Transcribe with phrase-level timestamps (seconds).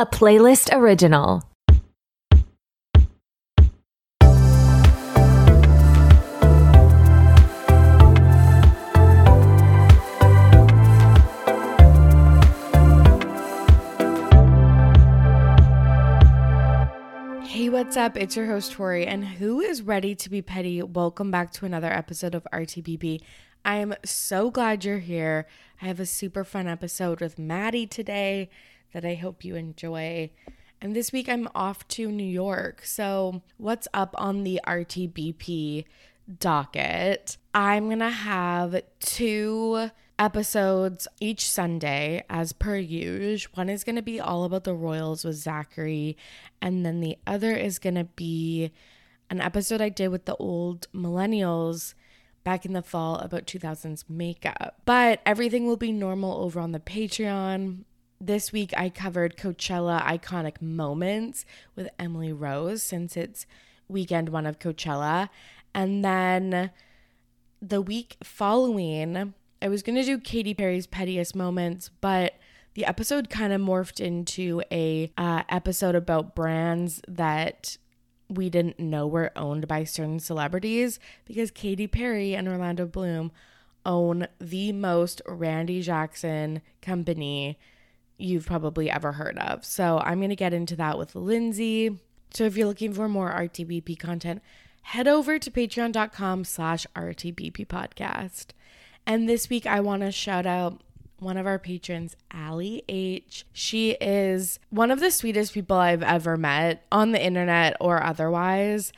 [0.00, 1.42] a Playlyst original.
[17.44, 18.16] Hey, what's up?
[18.16, 20.82] It's your host, Torry, and who is ready to be petty?
[20.82, 23.20] Welcome back to another episode of RTBP.
[23.66, 25.46] I am so glad you're here.
[25.82, 28.48] I have a super fun episode with Maddy today
[28.92, 30.30] that I hope you enjoy.
[30.80, 32.84] And this week I'm off to New York.
[32.84, 35.84] So, what's up on the RTBP
[36.38, 37.36] docket?
[37.54, 43.52] I'm going to have two episodes each Sunday, as per usual.
[43.54, 46.16] One is going to be all about the Royals with Zachary,
[46.60, 48.70] and then the other is going to be
[49.30, 51.94] an episode I did with the old millennials
[52.44, 54.76] back in the fall about 2000s makeup.
[54.84, 57.84] But everything will be normal over on the Patreon.
[58.22, 63.46] This week I covered Coachella iconic moments with Emily Rose since it's
[63.88, 65.30] weekend one of Coachella.
[65.74, 66.70] And then
[67.62, 72.34] the week following, I was going to do Katy Perry's pettiest moments, but
[72.74, 77.78] the episode kind of morphed into a uh, episode about brands that
[78.28, 83.32] we didn't know were owned by certain celebrities because Katy Perry and Orlando Bloom
[83.86, 87.58] own the most Randy Jackson company
[88.20, 89.64] you've probably ever heard of.
[89.64, 91.98] So I'm going to get into that with Lindsay.
[92.32, 94.42] So if you're looking for more RTBP content,
[94.82, 98.46] head over to patreon.com slash RTBP podcast.
[99.06, 100.80] And this week I want to shout out
[101.18, 103.44] one of our patrons, Allie H.
[103.52, 108.92] She is one of the sweetest people I've ever met on the internet or otherwise.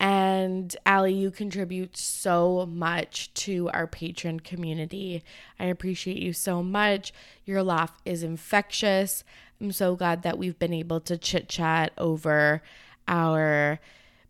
[0.00, 5.22] And Allie, you contribute so much to our patron community.
[5.58, 7.12] I appreciate you so much.
[7.44, 9.24] Your laugh is infectious.
[9.60, 12.62] I'm so glad that we've been able to chit chat over
[13.06, 13.80] our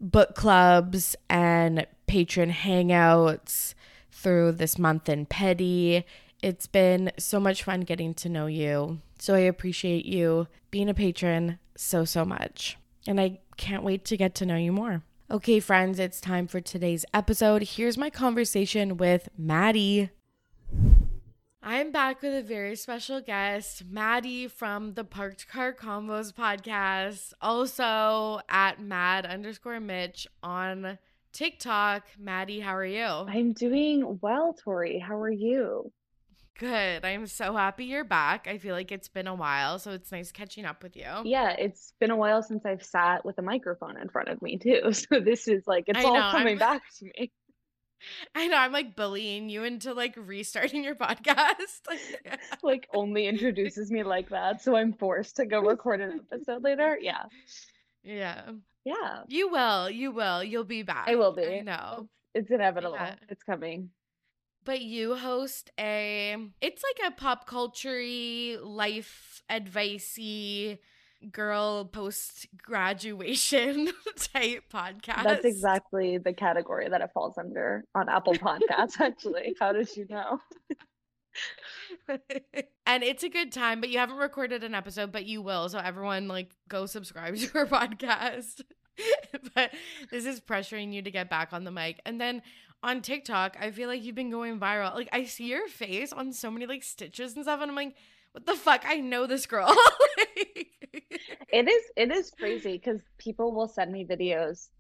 [0.01, 3.75] book clubs and patron hangouts
[4.11, 6.05] through this month in Petty.
[6.43, 9.01] It's been so much fun getting to know you.
[9.19, 12.77] So I appreciate you being a patron so, so much.
[13.07, 15.03] And I can't wait to get to know you more.
[15.31, 17.63] Okay, friends, it's time for today's episode.
[17.63, 20.11] Here's my conversation with Maddy.
[21.63, 28.41] I'm back with a very special guest, Maddy from the Parked Car Convos podcast, also
[28.51, 30.99] at mad underscore Mitch on
[31.33, 32.05] TikTok.
[32.19, 33.05] Maddy, how are you?
[33.05, 34.99] I'm doing well, Torry.
[34.99, 35.91] How are you?
[36.59, 37.05] Good.
[37.05, 38.47] I'm so happy you're back.
[38.49, 41.07] I feel like it's been a while, so it's nice catching up with you.
[41.25, 44.59] Yeah, it's been a while since I've sat with a microphone in front of me
[44.59, 44.81] too.
[44.93, 47.33] So this is like it's I all know, coming I'm- back to me.
[48.35, 51.87] I know I'm like bullying you into like restarting your podcast.
[52.63, 56.99] Like only introduces me like that, so I'm forced to go record an episode later.
[57.01, 57.23] Yeah.
[58.03, 58.43] yeah.
[58.85, 59.23] Yeah.
[59.29, 59.89] You will.
[59.89, 60.45] You will.
[60.45, 61.09] You'll be back.
[61.09, 61.47] I will be.
[61.47, 62.09] I know.
[62.35, 62.95] It's inevitable.
[62.95, 63.15] Yeah.
[63.31, 63.89] It's coming.
[64.65, 68.03] But you host a it's like a pop culture
[68.63, 70.79] life advicey
[71.31, 75.25] girl post graduation type podcast.
[75.25, 79.55] That's exactly the category that it falls under on Apple Podcasts, actually.
[79.61, 80.41] How did you know?
[82.87, 85.69] and it's a good time, but you haven't recorded an episode, but you will.
[85.69, 88.63] So everyone like go subscribe to her podcast.
[89.55, 89.73] but
[90.11, 92.01] this is pressuring you to get back on the mic.
[92.07, 92.43] And then
[92.85, 94.95] on TikTok, I feel like you've been going viral.
[94.95, 97.97] Like I see your face on so many like stitches and stuff, and I'm like,
[98.33, 98.83] what the fuck?
[98.87, 99.75] I know this girl.
[101.55, 104.71] It is it is crazy because people will send me videos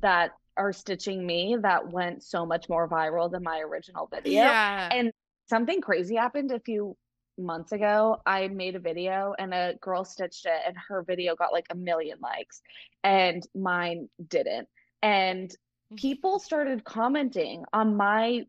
[0.00, 4.40] that are stitching me that went so much more viral than my original video.
[4.40, 4.88] yeah.
[4.90, 5.12] And
[5.50, 6.96] something crazy happened a few
[7.36, 8.16] months ago.
[8.24, 11.74] I made a video and a girl stitched it, and her video got like a
[11.74, 12.62] million likes,
[13.04, 14.68] and mine didn't.
[15.02, 15.54] And
[15.94, 18.42] people started commenting on my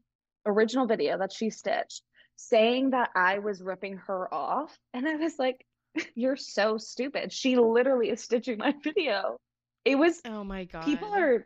[0.46, 2.02] original video that she stitched,
[2.36, 4.78] saying that I was ripping her off.
[4.94, 5.66] And I was like,
[6.16, 7.32] You're so stupid.
[7.34, 9.38] She literally is stitching my video.
[9.86, 10.84] It was oh my god.
[10.86, 11.46] people are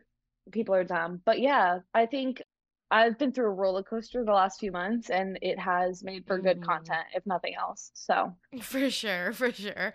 [0.51, 1.21] people are dumb.
[1.25, 2.41] But yeah, I think
[2.89, 6.37] I've been through a roller coaster the last few months and it has made for
[6.39, 6.65] good Mhm.
[6.65, 7.91] content, if nothing else.
[7.93, 9.93] So For sure, for sure.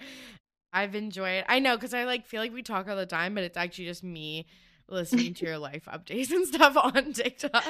[0.73, 1.45] I've enjoyed.
[1.49, 3.87] I know because I like feel like we talk all the time, but it's actually
[3.87, 4.47] just me
[4.89, 7.65] listening to your life updates and stuff on TikTok.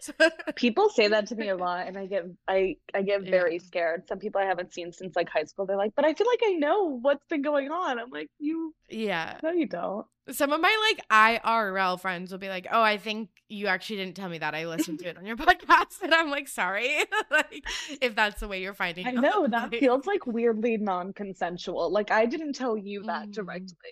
[0.00, 0.12] So-
[0.56, 3.62] People say that to me a lot, and I get I I get very Yeah.
[3.66, 4.08] scared.
[4.08, 6.40] Some people I haven't seen since like high school, they're like, "But I feel like
[6.44, 9.38] I know what's been going on." I'm like, "You yeah.
[9.42, 13.30] no, you don't." Some of my like IRL friends will be like, "Oh, I think
[13.48, 14.54] you actually didn't tell me that.
[14.54, 16.98] I listened to it on your podcast." And I'm like, "Sorry."
[17.30, 17.64] like
[18.00, 21.90] if that's the way you're finding I out, know that like- feels like weirdly non-consensual.
[21.90, 23.32] Like I didn't tell you that Mhm.
[23.32, 23.90] directly.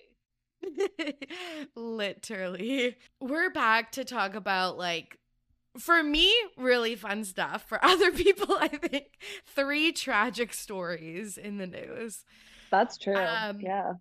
[1.75, 2.97] Literally.
[3.21, 5.17] We're back to talk about like
[5.77, 7.65] for me really fun stuff.
[7.67, 12.23] For other people, I think three tragic stories in the news.
[12.69, 13.15] That's true.
[13.15, 13.93] Um, yeah.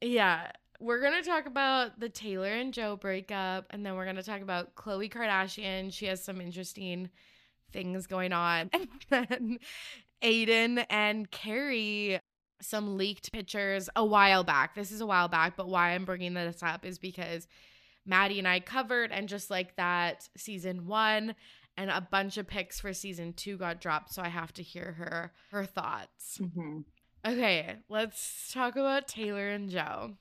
[0.00, 0.50] Yeah.
[0.78, 4.22] We're going to talk about the Taylor and Joe breakup and then we're going to
[4.22, 5.92] talk about Khloe Kardashian.
[5.92, 7.10] She has some interesting
[7.72, 8.70] things going on.
[9.10, 9.58] And then
[10.22, 12.20] Aidan and Carrie
[12.60, 14.74] some leaked pictures a while back.
[14.74, 17.46] This is a while back, but why I'm bringing this up is because
[18.04, 21.34] Maddy and I covered, and just like that, season one
[21.76, 24.12] and a bunch of pics for season two got dropped.
[24.14, 26.38] So I have to hear her her thoughts.
[26.40, 26.84] Mhm.
[27.26, 30.16] Okay, let's talk about Taylor and Joe.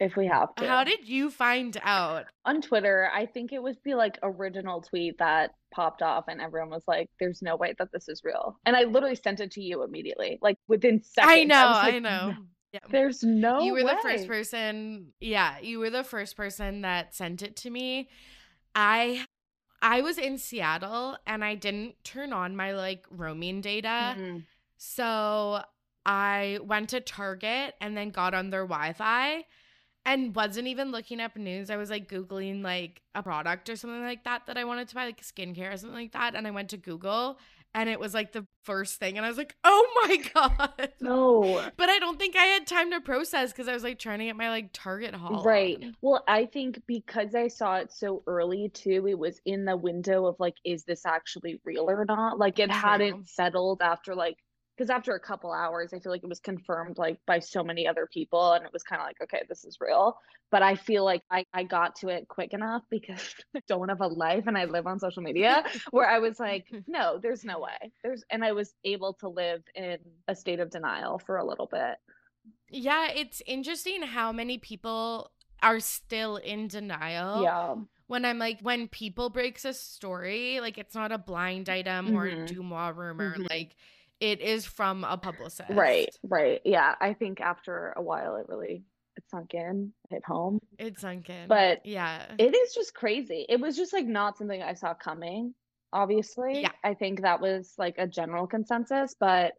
[0.00, 0.66] If we have to.
[0.66, 2.26] How did you find out?
[2.44, 6.70] on Twitter, I think it was the like original tweet that popped off, and everyone
[6.70, 9.62] was like, "There's no way that this is real." And I literally sent it to
[9.62, 11.32] you immediately, like within seconds.
[11.32, 12.30] I know, I like, know.
[12.32, 12.36] "No,
[12.72, 12.80] Yeah.
[12.90, 13.60] There's no.
[13.60, 17.70] you were the first person yeah you were the first person that sent it to
[17.70, 18.08] me
[18.74, 19.24] i
[19.80, 24.42] i was in seattle and i didn't turn on my like roaming data Mhm.
[24.76, 25.62] so
[26.04, 29.44] i went to target and then got on their wi-fi
[30.06, 34.02] and wasn't even looking up news i was like googling like a product or something
[34.02, 36.50] like that that i wanted to buy like skincare or something like that and i
[36.50, 37.38] went to google
[37.76, 41.70] and it was like the first thing and i was like oh my god No.
[41.76, 44.26] but I don't think I had time to process because I was like trying to
[44.26, 45.42] get my like Target haul.
[45.42, 45.78] Right.
[45.82, 45.96] on.
[46.00, 50.26] Well, I think because I saw it so early too, it was in the window
[50.26, 52.38] of like, is this actually real or not?
[52.38, 54.38] Like it hadn't settled after like,
[54.76, 57.86] because after a couple hours, I feel like it was confirmed like by so many
[57.86, 60.16] other people, and it was kind of like, okay, this is real.
[60.50, 64.00] But I feel like I, I got to it quick enough because I don't have
[64.00, 67.60] a life and I live on social media where I was like, no, there's no
[67.60, 67.92] way.
[68.02, 69.98] There's, and I was able to live in
[70.28, 71.96] a state of denial for a little bit.
[72.70, 75.30] Yeah, it's interesting how many people
[75.62, 77.42] are still in denial.
[77.42, 77.74] Yeah.
[78.06, 82.26] When I'm like, when people breaks a story, like it's not a blind item or
[82.26, 82.32] a.
[82.46, 83.48] DeuxMoi rumor, Mhm.
[83.48, 83.76] like
[84.20, 85.70] it is from a publicist.
[85.70, 86.60] Right, right.
[86.64, 88.84] Yeah, I think after a while it really
[89.16, 90.60] it sunk in, hit home.
[90.78, 91.48] It sunk in.
[91.48, 92.26] But yeah.
[92.38, 93.46] It is just crazy.
[93.48, 95.54] It was just like not something I saw coming,
[95.92, 96.62] obviously.
[96.62, 96.72] Yeah.
[96.82, 99.54] I think that was like a general consensus, but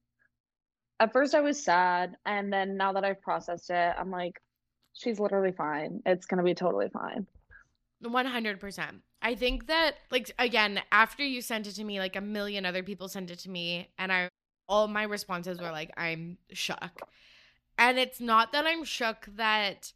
[0.99, 4.41] at first I was sad, and then now that I've processed it, I'm like,
[4.93, 6.01] she's literally fine.
[6.05, 7.27] It's gonna be totally fine.
[8.03, 9.01] 100%.
[9.21, 12.83] I think that like again, after you sent it to me, like a million other
[12.83, 14.29] people sent it to me and I
[14.67, 17.01] all my responses were like I'm shook.
[17.77, 19.91] And it's not that I'm shook that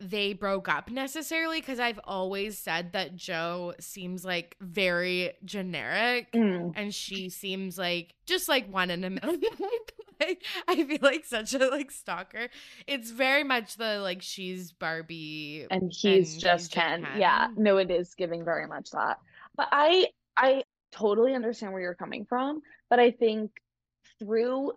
[0.00, 6.72] they broke up necessarily because I've always said that Joe seems like very generic Mm.
[6.76, 9.42] and she seems like just like one in a million.
[10.20, 12.48] like, I feel like such a like stalker.
[12.86, 17.06] It's very much the like she's Barbie And he's And just he's 10.
[17.16, 17.54] Yeah, Ken.
[17.56, 19.18] no, it is giving very much that.
[19.56, 20.06] But I
[20.36, 20.62] I
[20.92, 23.50] totally understand where you're coming from, but I think
[24.18, 24.72] through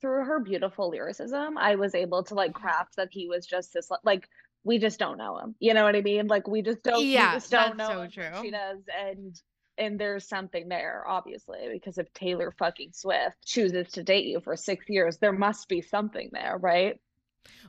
[0.00, 3.88] through her beautiful lyricism, I was able to like craft that he was just this
[4.04, 4.28] like
[4.64, 5.54] we just don't know him.
[5.60, 6.26] You know what I mean?
[6.28, 8.42] Like we just don't we Yeah, just don't that's know so true.
[8.42, 9.40] She does and
[9.78, 14.54] and there's something there, obviously, because if Taylor fucking Swift chooses to date you for
[14.56, 16.98] six years, there must be something there, right?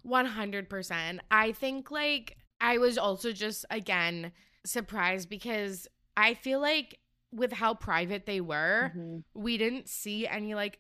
[0.06, 1.20] 100%.
[1.32, 4.32] I think like I was also just again
[4.66, 7.00] surprised because I feel like
[7.32, 9.24] with how private they were, Mhm.
[9.34, 10.80] we didn't see any like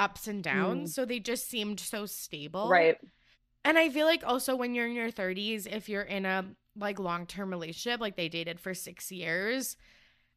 [0.00, 0.94] ups and downs.
[0.94, 2.68] So they just seemed so stable.
[2.68, 2.98] Right.
[3.64, 6.98] And I feel like also when you're in your 30s, if you're in a like
[6.98, 9.76] long term relationship, like they dated for six years,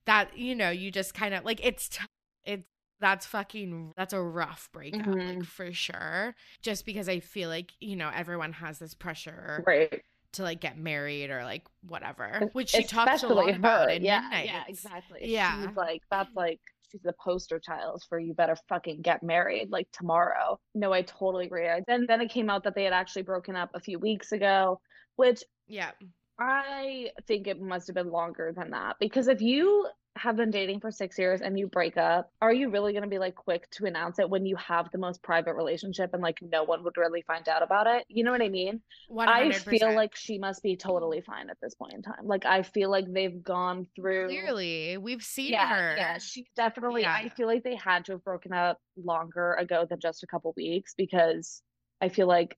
[0.05, 2.03] that you know, you just kind of like it's t-
[2.43, 2.67] it's
[2.99, 5.45] that's fucking that's a rough breakup, like Mhm.
[5.45, 6.35] for sure.
[6.61, 10.01] Just because I feel like you know everyone has this pressure Right.
[10.33, 14.03] to like get married or like whatever, which she talks a lot especially about in
[14.03, 14.45] yeah, Midnight.
[14.47, 15.19] yeah, exactly.
[15.31, 15.67] Yeah.
[15.67, 16.59] she's like that's like
[16.93, 20.59] she's the poster child for you better fucking get married like tomorrow.
[20.75, 21.67] No, I totally agree.
[21.87, 24.79] Then then it came out that they had actually broken up a few weeks ago,
[25.15, 25.91] which Yeah.
[26.39, 30.79] I think it must have been longer than that because if you have been dating
[30.79, 33.69] for six years and you break up, are you really going to be like quick
[33.71, 36.97] to announce it when you have the most private relationship and like no one would
[36.97, 38.05] really find out about it?
[38.09, 38.81] You know what I mean?
[39.11, 39.27] 100%.
[39.27, 42.25] I feel like she must be totally fine at this point in time.
[42.25, 45.95] Like I feel like they've gone through clearly we've seen yeah, her.
[45.97, 47.13] Yeah, she definitely Yeah.
[47.13, 50.53] I feel like they had to have broken up longer ago than just a couple
[50.55, 51.61] weeks because
[52.01, 52.57] I feel like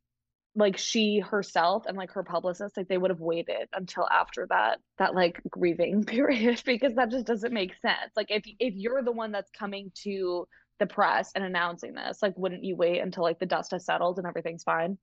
[0.55, 4.79] like she herself and like her publicist like they would have waited until after that
[4.97, 9.11] that like grieving period because that just doesn't make sense like if if you're the
[9.11, 10.47] one that's coming to
[10.79, 14.17] the press and announcing this like wouldn't you wait until like the dust has settled
[14.17, 14.97] and everything's fine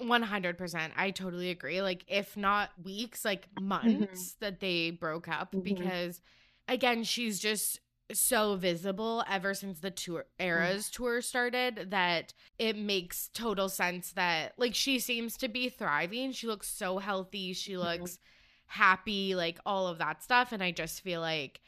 [0.00, 0.92] 100%.
[0.96, 1.82] I totally agree.
[1.82, 5.62] Like, if not weeks, like months that they broke up Mhm.
[5.64, 6.20] because,
[6.68, 7.80] again, she's just
[8.12, 10.92] so visible ever since the tour eras mm.
[10.92, 16.32] tour started that it makes total sense that like she seems to be thriving.
[16.32, 17.52] She looks so healthy.
[17.52, 17.82] She mm-hmm.
[17.82, 18.18] looks
[18.66, 20.52] happy like all of that stuff.
[20.52, 21.60] And i just feel like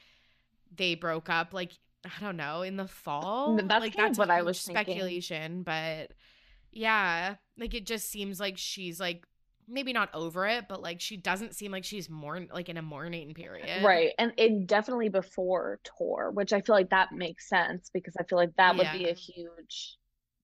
[0.75, 1.73] they broke up like
[2.05, 3.57] i don't know in the fall?
[3.57, 4.83] That's like that's what i was thinking.
[4.85, 6.13] speculation but
[6.73, 9.27] yeah like it just seems like she's like
[9.71, 12.83] maybe not over it but like she doesn't seem like she's more like in a
[12.83, 13.83] mourning period.
[13.85, 18.25] Right and it definitely before tour which i feel like that makes sense because i
[18.25, 19.97] feel like that would be a huge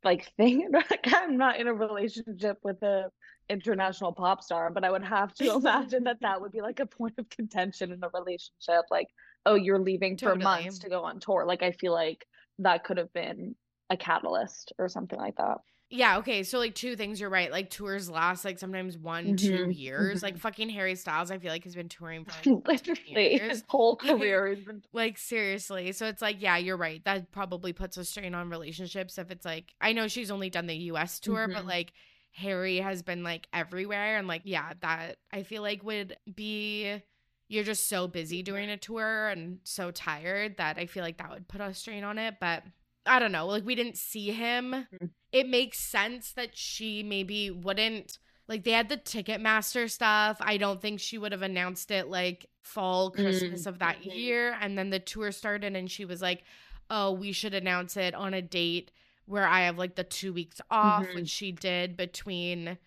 [0.04, 0.70] like thing.
[0.72, 3.10] Like i'm not in a relationship with a
[3.48, 6.86] international pop star but i would have to imagine that that would be like a
[6.86, 9.08] point of contention in a relationship like
[9.44, 11.44] oh you're leaving for months to go on tour.
[11.46, 12.26] Like i feel like
[12.58, 13.54] that could have been
[13.90, 16.42] a catalyst or something like that Yeah, okay.
[16.42, 17.50] So like two things you're right.
[17.50, 20.18] Like tours last like sometimes one, two Mhm, years.
[20.18, 20.22] mhm.
[20.22, 23.96] Like fucking Harry Styles, I feel like has been touring for like literally his whole
[23.96, 25.92] career has been like seriously.
[25.92, 27.04] So it's like, yeah, you're right.
[27.04, 30.66] That probably puts a strain on relationships if it's like I know she's only done
[30.66, 31.68] the US tour, but Mhm.
[31.68, 31.92] like
[32.32, 37.00] Harry has been like everywhere and like yeah, that I feel like would be
[37.48, 41.30] you're just so busy doing a tour and so tired that I feel like that
[41.30, 42.64] would put a strain on it, but
[43.06, 43.46] I don't know.
[43.46, 44.86] Like we didn't see him.
[44.92, 45.10] Mhm.
[45.32, 50.38] It makes sense that she maybe wouldn't like they had the Ticketmaster stuff.
[50.40, 54.14] I don't think she would have announced it like fall Christmas Mm, of that mhm.
[54.14, 56.44] year and then the tour started and she was like,
[56.90, 58.92] "Oh, we should announce it on a date
[59.26, 61.14] where I have like the 2 weeks off," Mhm.
[61.14, 62.78] which she did between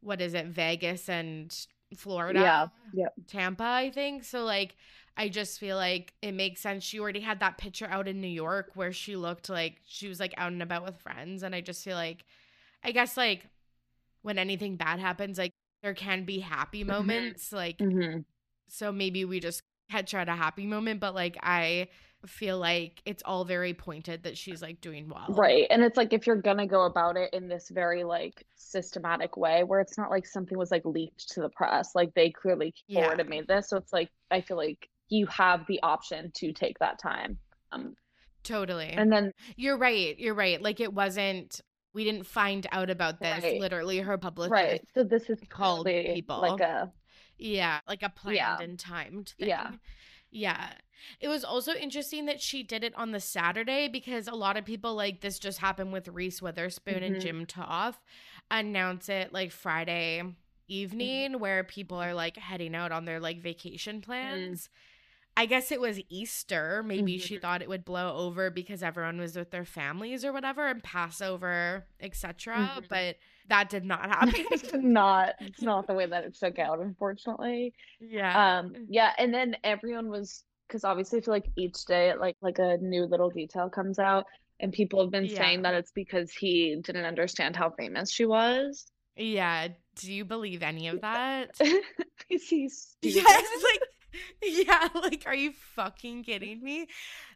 [0.00, 0.46] what is it?
[0.46, 1.54] Vegas and
[1.94, 2.40] Florida.
[2.40, 4.24] yeah yeah Tampa, I think.
[4.24, 4.76] So like
[5.16, 6.84] I just feel like it makes sense.
[6.84, 10.20] She already had that picture out in New York where she looked like she was
[10.20, 12.24] like out and about with friends and I just feel like
[12.84, 13.46] I guess like
[14.22, 18.18] when anything bad happens like there can be happy moments like hmm
[18.68, 21.88] so maybe we just catch her at a happy moment but like I
[22.26, 25.26] feel like it's all very pointed that she's like doing well.
[25.28, 25.66] Right.
[25.70, 29.64] And it's like if you're gonna go about it in this very like systematic way
[29.64, 32.96] where it's not like something was like leaked to the press, like they clearly came
[32.98, 33.00] Yeah.
[33.02, 33.68] forward and made this.
[33.68, 37.38] So it's like I feel like you have the option to take that time.
[37.72, 37.94] Um
[38.44, 38.88] Totally.
[38.90, 40.18] and then You're right.
[40.18, 40.60] You're right.
[40.60, 41.60] Like it wasn't
[41.94, 43.42] we didn't find out about this.
[43.42, 43.60] Right.
[43.60, 44.80] Literally her publicist right.
[44.94, 46.40] So this is called people.
[46.40, 46.92] like a
[47.38, 48.58] Yeah, like a planned Yeah.
[48.60, 49.48] and timed thing.
[49.48, 49.72] Yeah.
[50.32, 50.72] Yeah.
[51.20, 54.64] It was also interesting that she did it on the Saturday because a lot of
[54.64, 57.20] people like this just happened with Reese Witherspoon and Mhm.
[57.20, 58.00] Jim Toth
[58.50, 60.22] announce it like Friday
[60.68, 64.70] evening where people are like heading out on their like vacation plans.
[65.36, 66.82] I guess it was Easter.
[66.82, 67.40] Maybe she Mhm.
[67.40, 71.86] thought it would blow over because everyone was with their families or whatever and Passover,
[72.00, 72.54] etc.
[72.80, 72.88] Mhm.
[72.88, 73.16] But
[73.48, 74.34] that did not happen.
[74.50, 77.74] it's not it's not the way that it shook out, unfortunately.
[78.00, 78.58] yeah.
[78.58, 82.58] Um, yeah, and then everyone was because obviously I feel like each day like like
[82.58, 84.24] a new little detail comes out,
[84.60, 88.86] and people have been saying that it's because he didn't understand how famous she was.
[89.16, 89.68] Yeah.
[89.96, 91.50] Do you believe any of that?
[92.28, 93.26] Because he's yes.
[93.26, 93.80] Like,
[94.42, 94.88] yeah.
[94.94, 96.86] Like, are you fucking kidding me?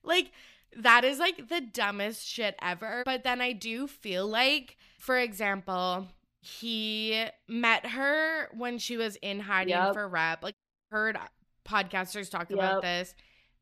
[0.05, 0.31] Like,
[0.77, 3.03] that is like the dumbest shit ever.
[3.05, 6.09] But then I do feel like, for example,
[6.41, 9.95] he met her when she was in hiding Yep.
[9.95, 10.43] for rep.
[10.43, 10.55] Like,
[10.91, 11.17] heard
[11.65, 13.15] podcasters talk about this.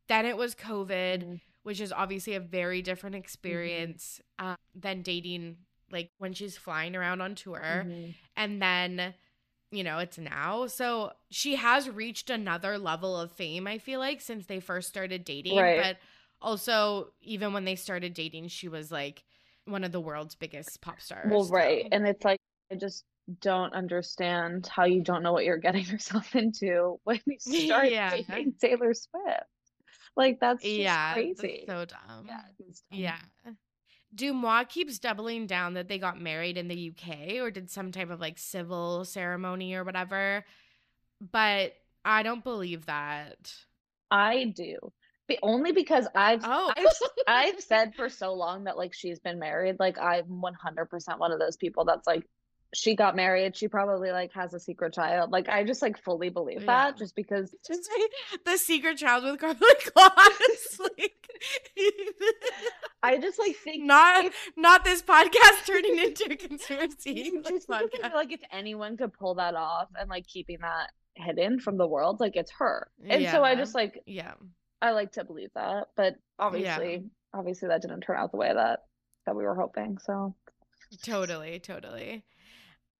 [0.08, 1.40] Then it was COVID Mhm.
[1.62, 5.56] which is obviously a very different experience uh, than dating
[5.90, 8.14] like when she's flying around on tour Mhm.
[8.36, 9.14] and then
[9.70, 14.20] you know it's now so she has reached another level of fame i feel like
[14.20, 15.80] since they first started dating Right.
[15.82, 15.96] but
[16.42, 19.24] also even when they started dating she was like
[19.66, 22.40] one of the world's biggest pop stars Well, right, so- and it's like
[22.72, 23.04] I just
[23.40, 28.10] don't understand how you don't know what you're getting yourself into when you start Yeah.
[28.10, 29.44] dating Taylor Swift.
[30.16, 31.64] Like that's just yeah that's crazy.
[31.66, 32.74] so dumb Yeah, dumb.
[32.90, 33.18] Yeah.
[34.14, 38.10] DeuxMoi keeps doubling down that they got married in the UK or did some type
[38.10, 40.44] of like civil ceremony or whatever.
[41.20, 41.72] But
[42.04, 43.52] I don't believe that.
[44.10, 44.92] I do
[45.26, 46.72] Be- only because I've Oh.
[46.76, 46.86] I've,
[47.26, 49.76] I've said for so long that like she's been married.
[49.78, 52.26] Like I'm 100% one of those people that's like
[52.74, 53.56] she got married.
[53.56, 55.30] She probably like has a secret child.
[55.30, 56.66] Like I just like fully believe Yeah.
[56.90, 57.88] that just because Just
[58.44, 60.80] the secret child with Karlie Kloss.
[60.98, 61.28] like,
[63.02, 67.82] I just like think not if- not this podcast turning into a conspiracy just I
[67.84, 67.90] podcast.
[68.02, 71.86] feel like if anyone could pull that off and like keeping that hidden from the
[71.86, 72.88] world, like it's her.
[73.06, 74.32] And so I just like Yeah.
[74.84, 78.84] I like to believe that, but obviously obviously that didn't turn out the way that
[79.26, 79.96] that we were hoping.
[79.98, 80.34] So
[81.02, 82.22] Totally, totally.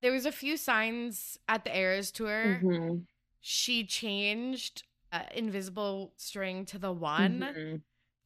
[0.00, 2.60] There was a few signs at the Eras tour.
[2.62, 3.04] Mhm.
[3.40, 7.82] She changed uh, Invisible String to the one, Mhm.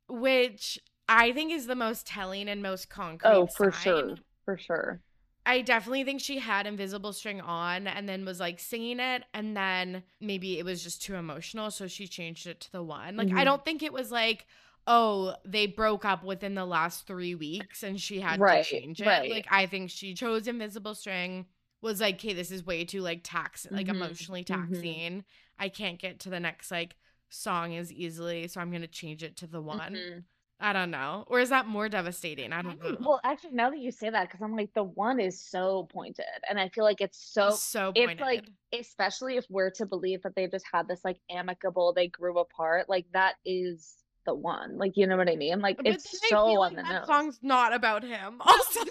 [0.09, 3.29] which I think is the most telling and most concrete.
[3.31, 3.83] Oh, for sign.
[3.83, 4.17] sure.
[4.45, 5.01] For sure.
[5.49, 9.57] I definitely think she had Invisible String on and then was like singing it, and
[9.57, 13.17] then maybe it was just too emotional, so she changed it to the one.
[13.17, 13.45] Like, I Mhm.
[13.45, 14.47] don't think it was like,
[14.87, 19.01] oh, they broke up within the last three weeks and she had Right, to change
[19.01, 19.07] it.
[19.07, 19.31] right.
[19.31, 21.47] Like, I think she chose Invisible String,
[21.81, 24.45] was like, okay, this is way too like tax, like Mhm, emotionally mhm.
[24.45, 25.25] taxing.
[25.59, 26.97] I can't get to the next like
[27.31, 29.79] song as easily, so I'm gonna change it to the one.
[29.95, 30.25] Mhm.
[30.61, 31.25] I don't know.
[31.29, 32.53] Or is that more devastating?
[32.53, 32.97] I don't know.
[33.01, 36.25] Well, actually, now that you say that, because I'm like, the one is so pointed,
[36.51, 38.45] and I feel like it's so, so it's like,
[38.79, 42.89] especially if we're to believe that they just had this like amicable, they grew apart,
[42.89, 43.95] like that is
[44.27, 44.77] the one.
[44.79, 45.61] Like, you know what I mean?
[45.61, 47.07] Like, But it's so feel on the that nose.
[47.07, 48.41] song's not about him.
[48.45, 48.81] Also,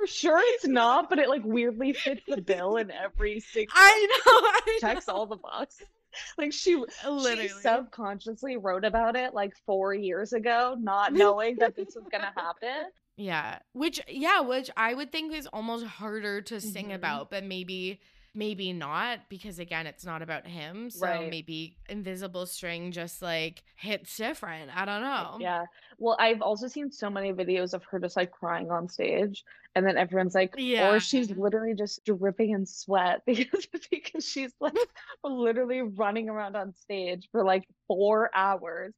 [0.00, 3.72] For sure, it's not, but it like weirdly fits the bill in every single.
[3.76, 4.32] I know.
[4.32, 5.14] I checks know.
[5.14, 5.86] all the boxes.
[6.38, 7.48] Like she, Literally.
[7.48, 12.32] she subconsciously wrote about it like four years ago, not knowing that this was gonna
[12.36, 12.90] happen.
[13.16, 13.58] Yeah.
[13.72, 16.94] Which yeah, which I would think is almost harder to sing Mhm.
[16.94, 18.00] about, but maybe
[18.32, 20.88] maybe not because again, it's not about him.
[20.88, 21.28] So Right.
[21.28, 24.70] maybe Invisible String just like hits different.
[24.74, 25.36] I don't know.
[25.40, 25.64] Yeah.
[25.98, 29.86] Well, I've also seen so many videos of her just like crying on stage, and
[29.86, 30.90] then everyone's like, Yeah.
[30.90, 34.74] or she's literally just dripping in sweat because because she's like
[35.24, 38.94] literally running around on stage for like four hours.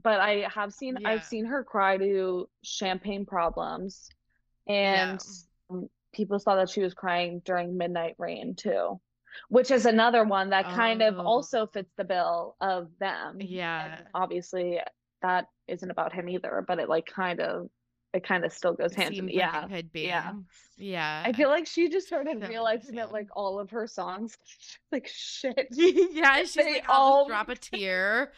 [0.00, 1.08] But I have seen Yeah.
[1.08, 4.08] I've seen her cry to Champagne Problems,
[4.68, 5.20] and
[5.68, 9.00] um, people saw that she was crying during Midnight Rain too,
[9.48, 11.22] which is another one that kind of Oh.
[11.24, 13.38] also fits the bill of them.
[13.40, 13.96] Yeah.
[13.98, 14.80] And obviously
[15.22, 17.68] that isn't about him either, but it like kind of
[18.12, 19.60] it kind of still goes hand in yeah.
[19.60, 20.02] like could be.
[20.02, 20.32] yeah.
[20.76, 21.22] Yeah.
[21.24, 24.36] I feel like she just started So realizing that like all of her songs
[24.92, 25.68] like shit.
[25.70, 28.32] yeah, she's like, all drop a tear.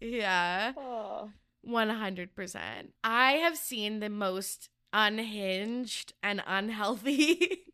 [0.00, 0.72] Yeah.
[0.76, 1.30] Oh.
[1.68, 2.58] 100%.
[3.04, 7.64] I have seen the most unhinged and unhealthy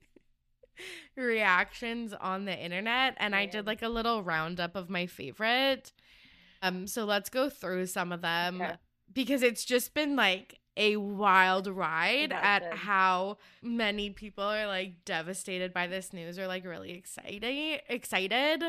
[1.17, 5.93] reactions on the internet and I did like a little roundup of my favorite.
[6.63, 8.63] Um so let's go through some of them
[9.13, 15.73] because it's just been like a wild ride at how many people are like devastated
[15.73, 18.63] by this news or like really excited excited.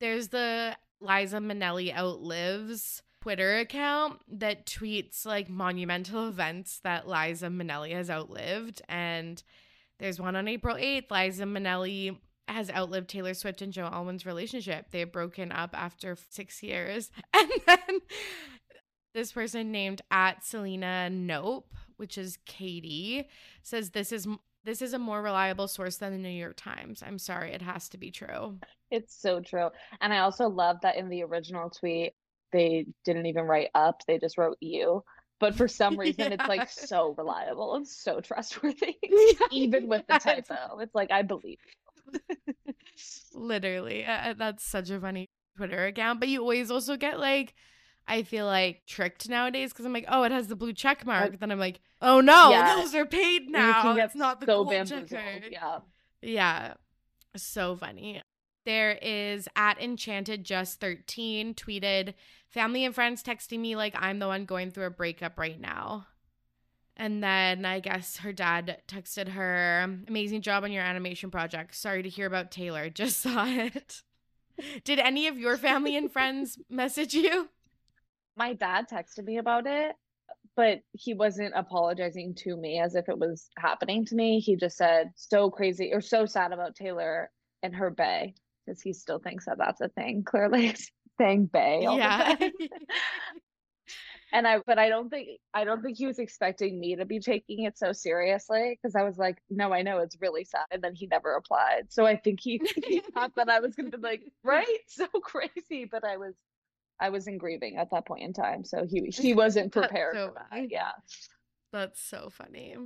[0.00, 7.92] There's the Liza Minnelli outlives Twitter account that tweets like monumental events that Liza Minnelli
[7.92, 8.80] has outlived.
[8.88, 9.42] And
[9.98, 11.10] there's one on April 8th.
[11.10, 12.16] Liza Minnelli
[12.48, 14.86] has outlived Taylor Swift and Joe Alwyn's relationship.
[14.90, 17.10] They have broken up after six years.
[17.34, 18.00] And then
[19.12, 23.28] this person named at Selena Nope, which is Katie,
[23.62, 24.26] says this is
[24.64, 27.02] this is a more reliable source than the New York Times.
[27.04, 28.58] I'm sorry, it has to be true.
[28.90, 29.70] It's so true.
[30.00, 32.12] And I also love that in the original tweet,
[32.52, 35.02] they didn't even write up, they just wrote you.
[35.38, 40.18] But for some reason, it's like so reliable and so trustworthy, Yeah, even with the
[40.18, 40.78] typo.
[40.80, 41.58] It's like, I believe.
[43.32, 46.20] Literally, uh, that's such a funny Twitter account.
[46.20, 47.54] But you always also get like,
[48.10, 51.38] I feel like tricked nowadays because I'm like, oh, it has the blue check mark.
[51.38, 52.76] then I'm like, oh no, Yeah.
[52.76, 53.94] those are paid now.
[53.96, 55.08] It's not the so gold bamboozled.
[55.08, 55.46] checker.
[55.50, 55.78] Yeah.
[56.22, 56.74] Yeah.
[57.36, 58.22] So funny.
[58.66, 62.14] There is at Enchanted Just 13 tweeted,
[62.48, 66.06] family and friends texting me like I'm the one going through a breakup right now.
[66.96, 71.74] And then I guess her dad texted her, amazing job on your animation project.
[71.74, 72.90] Sorry to hear about Taylor.
[72.90, 74.02] Just saw it.
[74.84, 77.48] Did any of your family and friends message you?
[78.40, 79.94] My dad texted me about it,
[80.56, 84.40] but he wasn't apologizing to me as if it was happening to me.
[84.40, 87.30] He just said, so crazy or so sad about Taylor
[87.62, 88.32] and her bay,
[88.64, 90.74] because he still thinks that that's a thing, clearly
[91.20, 92.34] saying bay all Yeah.
[92.34, 92.52] the time.
[94.32, 97.20] and I, but I don't think, I don't think he was expecting me to be
[97.20, 100.64] taking it so seriously because I was like, no, I know it's really sad.
[100.70, 101.88] And then he never replied.
[101.90, 104.78] So I think he, he thought that I was going to be like, right?
[104.86, 105.84] So crazy.
[105.84, 106.32] But I was,
[107.00, 110.28] I was in grieving at that point in time, so he he wasn't prepared so
[110.28, 110.48] for that.
[110.50, 110.68] funny.
[110.70, 110.92] Yeah.
[111.72, 112.76] That's so funny.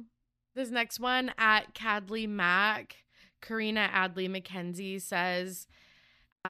[0.55, 2.97] This next one at Cadley Mac,
[3.43, 5.67] Karina Adley McKenzie says,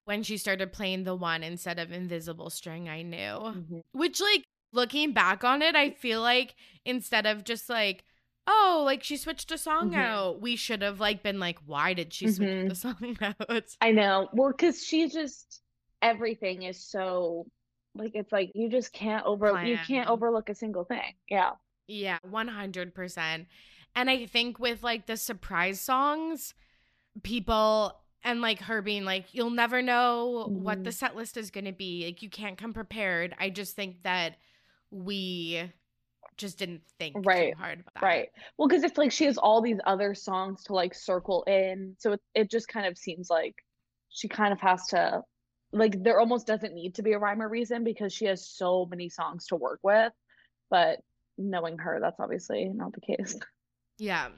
[0.04, 3.16] when she started playing the one instead of invisible string, I knew.
[3.16, 3.82] Mhm.
[3.92, 8.04] Which, like, looking back on it, I feel like instead of just like,
[8.46, 9.96] oh, like she switched a song Mhm.
[9.96, 12.68] out, we should have like been like, why did she switch Mhm.
[12.68, 13.76] the song out?
[13.80, 14.28] I know.
[14.34, 15.62] Well, because she just
[16.04, 17.48] everything is so
[17.96, 21.14] like it's like you just can't over you can't overlook a single thing.
[21.30, 21.52] Yeah.
[21.86, 23.46] Yeah, 100%.
[23.94, 26.54] And I think with like the surprise songs,
[27.22, 30.92] people and like her being like, you'll never know what the Mhm.
[30.92, 32.06] set list is going to be.
[32.06, 33.34] Like, you can't come prepared.
[33.38, 34.36] I just think that
[34.90, 35.72] we
[36.38, 38.06] just didn't think Right, too hard about that.
[38.06, 38.28] Right.
[38.58, 42.12] Well, because it's like she has all these other songs to like circle in, so
[42.12, 43.54] it it just kind of seems like
[44.10, 45.22] she kind of has to
[45.74, 48.86] like there almost doesn't need to be a rhyme or reason because she has so
[48.86, 50.12] many songs to work with.
[50.70, 51.00] But
[51.36, 53.36] knowing her, that's obviously not the case.
[53.96, 54.30] Yeah.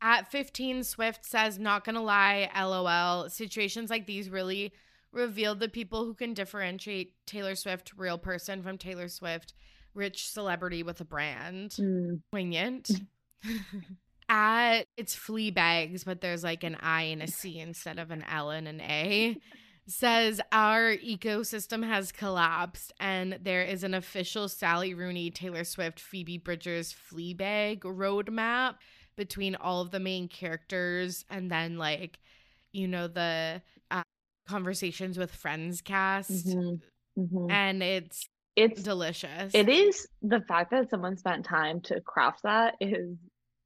[0.00, 3.28] At 15, Swift says, not gonna lie, lol.
[3.28, 4.72] Situations like these really
[5.12, 9.52] revealed the people who can differentiate Taylor Swift, real person, from Taylor Swift,
[9.92, 11.72] rich celebrity with a brand.
[11.72, 12.22] Mm.
[12.32, 12.90] Poignant.
[14.30, 18.24] At it's flea bags, but there's like an I and a C instead of an
[18.30, 19.36] L and an A.
[20.00, 26.38] Says our ecosystem has collapsed, and there is an official Sally Rooney, Taylor Swift, Phoebe
[26.38, 28.76] Bridgers Fleabag roadmap
[29.16, 32.20] between all of the main characters, and then like,
[32.72, 34.02] you know, the uh,
[34.46, 36.80] conversations with Friends cast, Mhm.
[37.18, 37.50] Mhm.
[37.50, 39.52] and it's It's delicious.
[39.56, 43.16] it is the fact that someone spent time to craft that is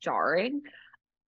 [0.01, 0.63] jarring.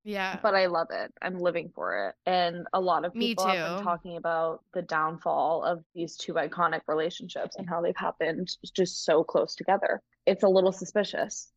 [0.06, 0.40] Yeah.
[0.42, 1.12] but I love it.
[1.22, 2.16] I'm living for it.
[2.30, 6.82] And a lot of people have been talking about the downfall of these two iconic
[6.88, 10.02] relationships and how they've happened just so close together.
[10.26, 11.52] It's a little suspicious.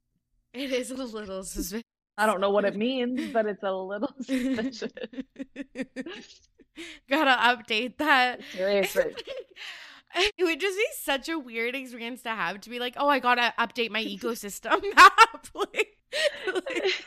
[0.55, 1.85] It is a little suspicious.
[2.19, 4.91] I don't know what it means, but it's a little suspicious.
[7.09, 8.41] Gotta update that.
[8.53, 9.15] Seriously.
[10.39, 13.19] It would just be such a weird experience to have to be like, oh, I
[13.19, 15.47] gotta update my ecosystem map.
[15.55, 15.99] like,
[16.55, 17.05] like-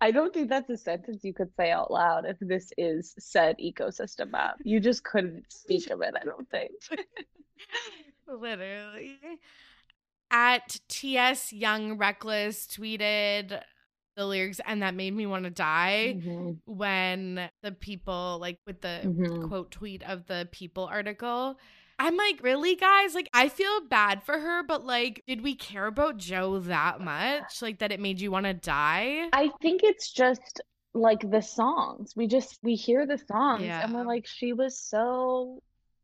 [0.00, 3.56] I don't think that's a sentence you could say out loud if this is said
[3.58, 4.56] ecosystem map.
[4.62, 6.72] You just couldn't speak of it, I don't think.
[8.28, 9.18] literally.
[10.30, 13.60] At TS Young Reckless tweeted
[14.16, 16.16] the lyrics, and that made me want to die.
[16.18, 19.48] Mhm, when the people like with the mhm.
[19.48, 21.58] quote tweet of the people article
[22.04, 25.86] i'm like really guys like i feel bad for her but like did we care
[25.86, 30.12] about joe that much like that it made you want to die I think it's
[30.12, 30.60] just
[30.94, 32.14] like the songs.
[32.16, 35.62] We just we hear the songs and we're like, she was so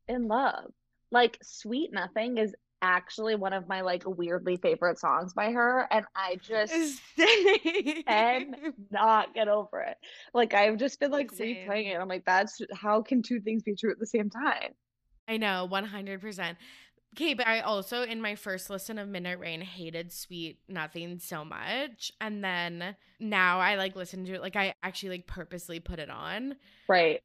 [0.09, 0.73] in love.
[1.13, 6.05] Like Sweet Nothing is actually one of my like weirdly favorite songs by her, and
[6.15, 7.01] I just
[8.91, 9.97] not get over it.
[10.35, 11.57] Like I've just been like Same.
[11.57, 11.99] replaying it.
[11.99, 14.75] I'm like, that's how can two things be true at the same time?
[15.31, 16.57] I know 100%
[17.17, 21.45] okay but i also in my first listen of minute rain hated sweet nothing so
[21.45, 25.99] much and then now i like listen to it like i actually like purposely put
[25.99, 26.55] it on
[26.89, 27.23] Right.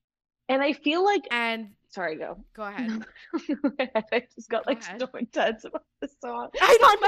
[0.47, 2.37] And I feel like and sorry, go.
[2.55, 3.03] go ahead
[4.11, 4.99] I just got Go like ahead.
[5.01, 6.49] so intense about this song.
[6.61, 7.07] i know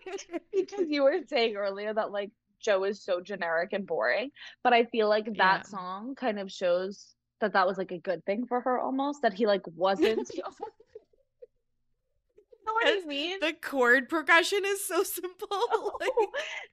[0.04, 4.30] like because you were saying earlier that like Joe is so generic and boring,
[4.64, 5.62] but I feel like that Yeah.
[5.62, 9.34] song kind of shows that that was like a good thing for her almost that
[9.34, 10.28] he like wasn't.
[10.34, 10.42] you
[12.66, 13.40] know what I Yes, mean?
[13.40, 15.48] the chord progression is so simple.
[16.00, 16.10] Like,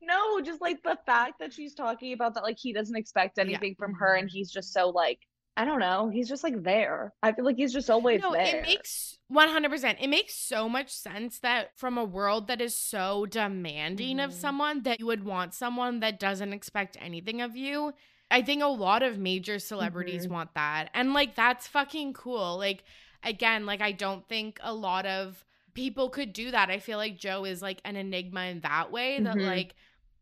[0.01, 3.75] no, just like the fact that she's talking about that like he doesn't expect anything
[3.77, 5.19] from her and he's just so like
[5.57, 7.13] I don't know, he's just like there.
[7.23, 8.61] I feel like he's just always no, there.
[8.61, 9.97] it makes 100%.
[10.01, 14.33] It makes so much sense that from a world that is so demanding of Mhm.
[14.33, 17.93] someone that you would want someone that doesn't expect anything of you.
[18.31, 20.31] I think a lot of major celebrities Mhm.
[20.31, 20.89] want that.
[20.93, 22.57] And like that's fucking cool.
[22.57, 22.83] Like
[23.23, 26.69] again, like I don't think a lot of people could do that.
[26.69, 29.45] I feel like Joe is like an enigma in that way that Mhm.
[29.45, 29.75] like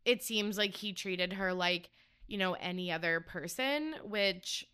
[0.04, 1.90] it seems like he treated her like,
[2.26, 4.66] you know, any other person, which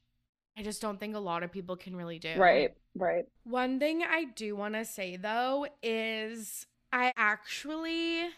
[0.57, 2.35] I just don't think a lot of people can really do.
[2.37, 3.25] Right, right.
[3.45, 8.29] One thing I do want to say though is I actually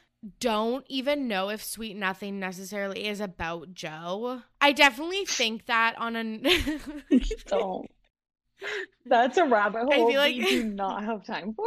[0.40, 4.42] don't even know if Sweet Nothing necessarily is about Joe.
[4.60, 6.38] I definitely think that on a
[7.46, 7.90] Don't.
[9.04, 11.66] That's a rabbit hole I feel like- we do not have time for.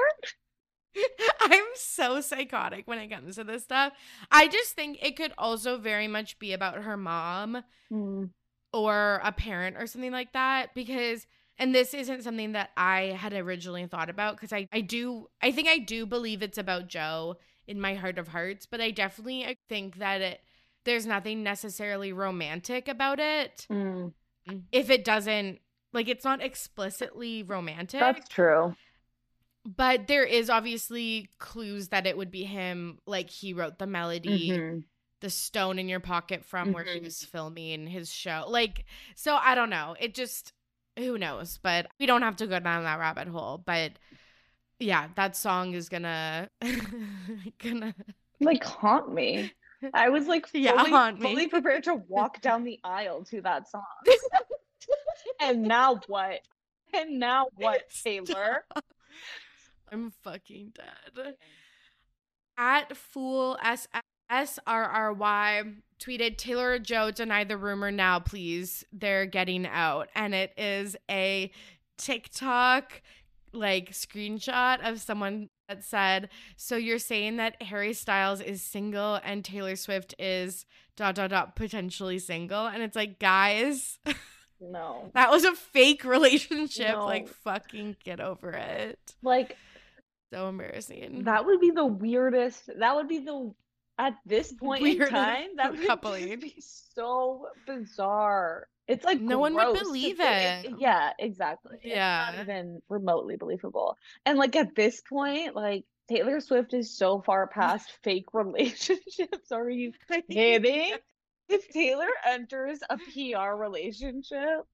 [1.41, 3.91] I'm so psychotic when it comes to this stuff.
[4.32, 8.30] I just think it could also very much be about her mom Mm,
[8.74, 11.28] or a parent or something like that because
[11.60, 15.52] and this isn't something that I had originally thought about because I, I do I
[15.52, 17.36] think I do believe it's about Joe
[17.67, 20.41] in my heart of hearts, but I definitely think that it
[20.84, 23.65] there's nothing necessarily romantic about it.
[23.71, 24.13] Mm,
[24.71, 25.60] If it doesn't
[25.93, 27.99] like it's not explicitly romantic.
[27.99, 28.75] that's true.
[29.65, 34.51] but there is obviously clues that it would be him like he wrote the melody
[34.51, 34.84] Mhm.
[35.21, 39.56] the stone in your pocket from where he was filming his show like so i
[39.56, 40.54] don't know it just
[40.97, 43.93] who knows but we don't have to go down that rabbit hole but
[44.80, 46.50] yeah that song is gonna
[47.64, 47.94] gonna
[48.40, 49.52] Like haunt me.
[49.94, 51.30] I was like fully, Yeah, haunt me.
[51.30, 53.84] fully prepared to walk down the aisle to that song.
[55.42, 56.40] and now what?
[56.94, 58.66] And now what, Taylor?
[59.92, 61.36] i'm fucking dead
[62.58, 63.88] at fool s
[64.30, 65.62] s r r y
[66.00, 68.84] tweeted Taylor Joe deny the rumor now, please.
[68.92, 71.52] They're getting out, and it is a
[71.98, 73.02] TikTok
[73.56, 79.44] like screenshot of someone that said, "So you're saying that Harry Styles is single and
[79.44, 80.65] Taylor Swift is
[80.98, 84.00] dot dot dot potentially single?" And it's like, guys,
[84.62, 85.12] No.
[85.13, 86.89] that was a fake relationship.
[86.96, 87.06] No.
[87.06, 89.15] Like, fucking get over it.
[89.22, 89.58] Like
[90.34, 91.24] So embarrassing.
[91.26, 92.70] that would be the weirdest.
[92.80, 93.54] That would be the
[93.98, 95.56] at this point in time.
[95.58, 95.72] That
[96.04, 98.68] would be so bizarre.
[98.88, 100.80] It's like No one would believe think- it.
[100.80, 101.78] Yeah, exactly.
[101.82, 102.32] It's Yeah.
[102.34, 103.98] not even remotely believable.
[104.26, 109.52] And like at this point, like Taylor Swift is so far past fake relationships.
[109.52, 109.91] Are you
[110.30, 110.93] kidding?
[111.50, 114.65] If Taylor enters a PR relationship,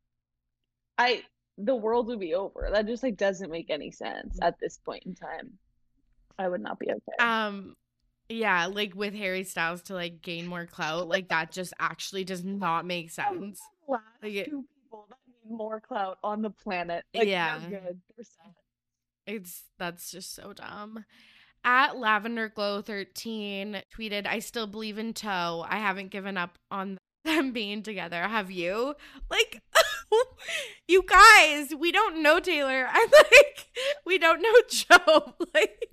[0.97, 1.23] I
[1.57, 2.69] the world would be over.
[2.71, 5.53] That just like doesn't make any sense at this point in time.
[6.39, 7.17] I would not be okay.
[7.19, 7.75] Um
[8.33, 12.43] yeah, like with Harry Styles to like gain more clout, like that just actually does
[12.43, 13.59] not make sense.
[13.87, 17.03] last like it- two people that need more clout on the planet.
[17.13, 17.59] Like, Yeah.
[17.59, 18.01] they're good.
[18.15, 18.53] They're sad.
[19.27, 21.05] It's that's just so dumb.
[21.63, 25.63] At Lavender Glow 13 tweeted, I still believe in Toe.
[25.69, 28.27] I haven't given up on them being together.
[28.27, 28.95] Have you?
[29.29, 29.61] Like
[30.87, 32.87] you guys, we don't know Taylor.
[32.91, 33.67] I'm like,
[34.05, 35.33] we don't know Joe.
[35.53, 35.89] Like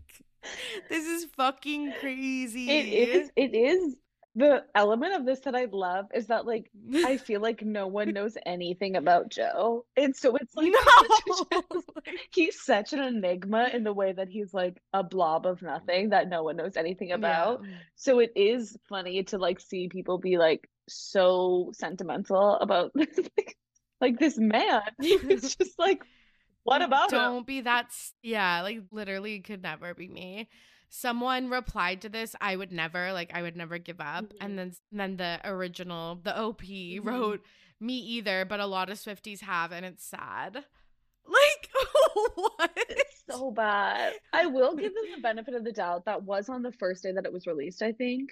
[0.88, 2.70] this is fucking crazy.
[2.70, 3.30] It is.
[3.36, 3.96] It is.
[4.34, 6.70] The element of this that I love is that like
[7.04, 11.82] I feel like no one knows anything about Joe, and so it's like no.
[12.32, 16.28] he's such an enigma in the way that he's like a blob of nothing that
[16.28, 17.62] no one knows anything about.
[17.64, 17.70] Yeah.
[17.96, 22.92] So it is funny to like see people be like so sentimental about
[24.00, 24.82] like this man.
[25.00, 26.02] It's just like,
[26.68, 27.18] what about him?
[27.18, 27.90] Don't be that.
[28.22, 30.48] Yeah, like literally could never be me.
[30.90, 34.24] Someone replied to this, I would never, like, I would never give up.
[34.24, 34.36] Mhm.
[34.40, 37.04] And then, then the original, the OP Mhm.
[37.04, 37.44] wrote,
[37.78, 40.64] me either, but a lot of Swifties have, and it's sad.
[41.30, 41.68] Like,
[42.36, 42.70] what?
[42.88, 44.14] It's so bad.
[44.32, 46.06] I will give them the benefit of the doubt.
[46.06, 48.30] That was on the first day that it was released, I think.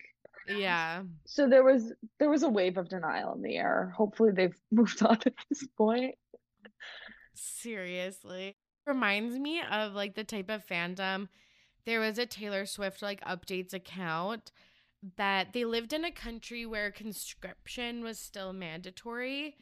[0.48, 1.02] Yeah.
[1.26, 3.92] So there was there was a wave of denial in the air.
[3.94, 6.14] Hopefully they've moved on at this point.
[7.36, 8.56] Seriously.
[8.86, 11.28] Reminds me of like the type of fandom.
[11.84, 14.52] There was a Taylor Swift like updates account
[15.16, 19.56] that they lived in a country where conscription was still mandatory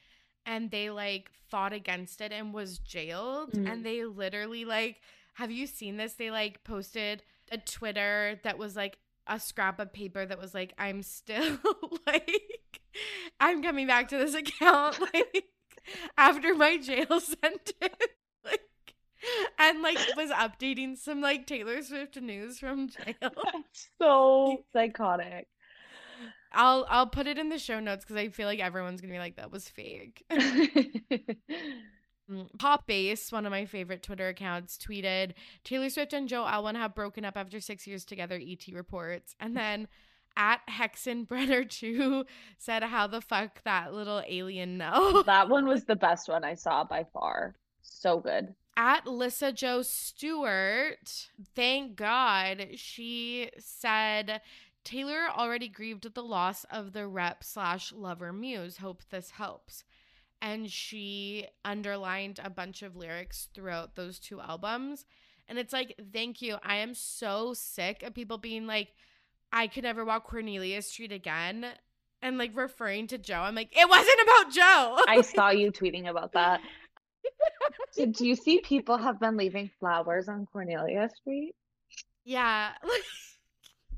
[0.46, 3.70] and they like fought against it and was jailed Mm.
[3.70, 5.00] and they literally like
[5.34, 9.92] have you seen this they like posted a twitter that was like a scrap of
[9.92, 11.58] paper that was like i'm still
[12.06, 12.80] like
[13.40, 15.44] i'm coming back to this account like
[16.18, 17.72] after my jail sentence
[18.44, 18.60] like
[19.58, 25.46] and like was updating some like taylor swift news from jail That's so psychotic.
[26.52, 29.18] i'll i'll put it in the show notes because i feel like everyone's gonna be
[29.18, 30.24] like that was fake
[32.30, 36.74] Mm, Pop Base, one of my favorite Twitter accounts, tweeted Taylor Swift and Joe Alwyn
[36.74, 39.34] have broken up after six years together, ET reports.
[39.38, 39.88] And then
[40.36, 42.24] at Hexenbrenner2
[42.58, 45.22] said, How the fuck that little alien know?
[45.26, 47.54] that one was the best one I saw by far.
[47.82, 48.54] So good.
[48.76, 54.40] at Lissa Joe Stewart, thank God, she said
[54.84, 58.78] Taylor already grieved the loss of the rep slash lover muse.
[58.78, 59.84] Hope this helps.
[60.42, 65.06] And she underlined a bunch of lyrics throughout those two albums.
[65.48, 66.56] And it's like, thank you.
[66.62, 68.92] I am so sick of people being like,
[69.54, 71.64] I could never walk Cornelia Street again.
[72.20, 73.40] And like referring to Joe.
[73.40, 75.04] I'm like, it wasn't about Joe.
[75.06, 76.60] I saw you tweeting about that.
[77.94, 81.54] Did you see people have been leaving flowers on Cornelia Street?
[82.24, 82.72] yeah.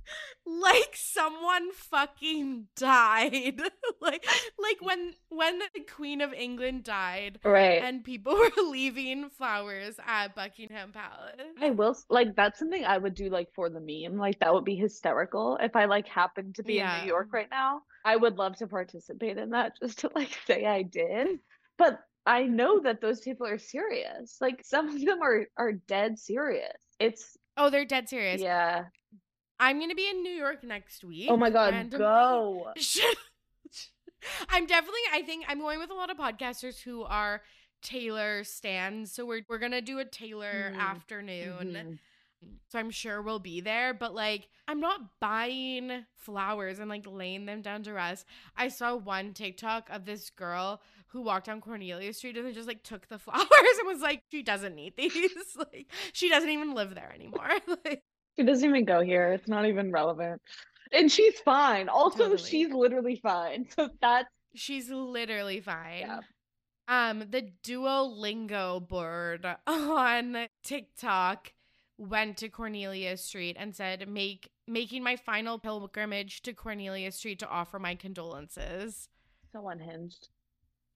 [0.47, 3.61] like someone fucking died.
[4.01, 4.27] like
[4.59, 7.83] like when when the Queen of England died Right.
[7.83, 11.41] and people were leaving flowers at Buckingham Palace.
[11.61, 14.19] I will like that's something I would do like for the meme.
[14.19, 17.49] Like that would be hysterical if I like happened to be in New York right
[17.51, 17.83] now.
[18.05, 21.39] I would love to participate in that just to like say I did.
[21.79, 24.37] But I know that those people are serious.
[24.41, 26.73] Like some of them are are dead serious.
[26.99, 28.41] It's Oh, they're dead serious.
[28.43, 28.85] yeah.
[29.59, 31.29] I'm gonna be in New York next week.
[31.31, 31.99] Oh my god, randomly.
[32.05, 32.73] go.
[34.49, 37.43] I'm definitely I think I'm going with a lot of podcasters who are
[37.83, 39.13] Taylor stands.
[39.13, 40.79] So we're we're gonna do a Taylor Mhm.
[40.79, 42.01] afternoon.
[42.43, 42.59] Mhm.
[42.69, 47.47] So I'm sure we'll be there, but like I'm not buying flowers and like laying
[47.47, 48.27] them down to rest.
[48.57, 52.83] I saw one TikTok of this girl who walked down Cornelia Street and just like
[52.83, 53.47] took the flowers
[53.79, 55.13] and was like, she doesn't need these.
[55.57, 57.49] like she doesn't even live there anymore.
[57.85, 58.03] like
[58.39, 59.33] She doesn't even go here.
[59.33, 60.43] It's not even relevant.
[60.93, 61.89] And she's fine.
[61.89, 62.39] Also, Totally.
[62.39, 63.67] she's literally fine.
[63.77, 66.01] So that's she's literally fine.
[66.01, 66.21] Yeah.
[66.89, 71.53] Um, the Duolingo board on TikTok
[71.99, 77.49] went to Cornelia Street and said, "Make making my final pilgrimage to Cornelia Street to
[77.49, 79.09] offer my condolences."
[79.53, 80.29] so unhinged.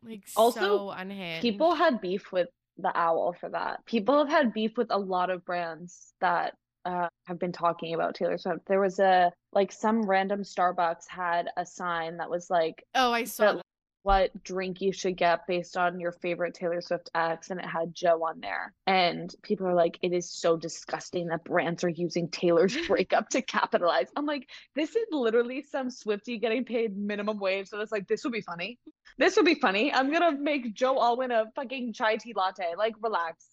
[0.05, 1.42] Like Also, so unhinged.
[1.42, 3.85] People had beef with the owl for that.
[3.87, 8.14] People have had beef with a lot of brands that uh, have been talking about
[8.14, 8.66] Taylor Swift.
[8.66, 13.24] There was a like some random Starbucks had a sign that was like Oh, I
[13.24, 13.54] saw.
[13.54, 13.62] that-
[14.02, 17.94] what drink you should get based on your favorite Taylor Swift X, and it had
[17.94, 18.72] Joe on there.
[18.86, 23.42] And people are like, it is so disgusting that brands are using Taylor's breakup to
[23.42, 24.06] capitalize.
[24.16, 27.68] I'm like, this is literally some Swiftie getting paid minimum wage.
[27.68, 28.78] So it's like, this will be funny.
[29.18, 29.92] This will be funny.
[29.92, 32.72] I'm gonna make Joe Alwyn a fucking chai tea latte.
[32.78, 33.44] Like, relax.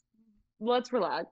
[0.61, 1.27] Let's relax.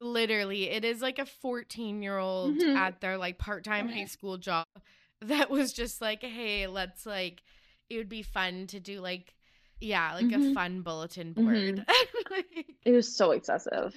[0.00, 2.76] Literally, it is like a 14 year old Mhm.
[2.76, 4.66] at their like part time high school job
[5.20, 7.42] that was just like, hey, let's like,
[7.90, 9.34] it would be fun to do like,
[9.80, 10.54] yeah, like a Mhm.
[10.54, 11.84] fun bulletin board.
[12.30, 13.94] Like- It was so excessive.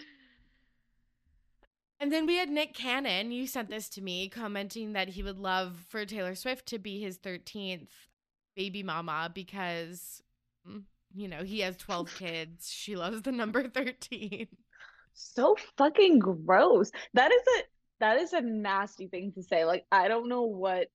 [1.99, 3.31] and then we had Nick Cannon.
[3.31, 6.99] You sent this to me commenting that he would love for Taylor Swift to be
[6.99, 7.89] his 13th
[8.55, 10.23] baby mama because,
[10.67, 10.83] mm,
[11.13, 12.71] you know, he has 12 kids.
[12.71, 14.47] She loves the number 13.
[15.13, 16.91] So fucking gross.
[17.13, 17.63] That is a
[17.99, 19.65] that is a nasty thing to say.
[19.65, 20.87] Like I don't know what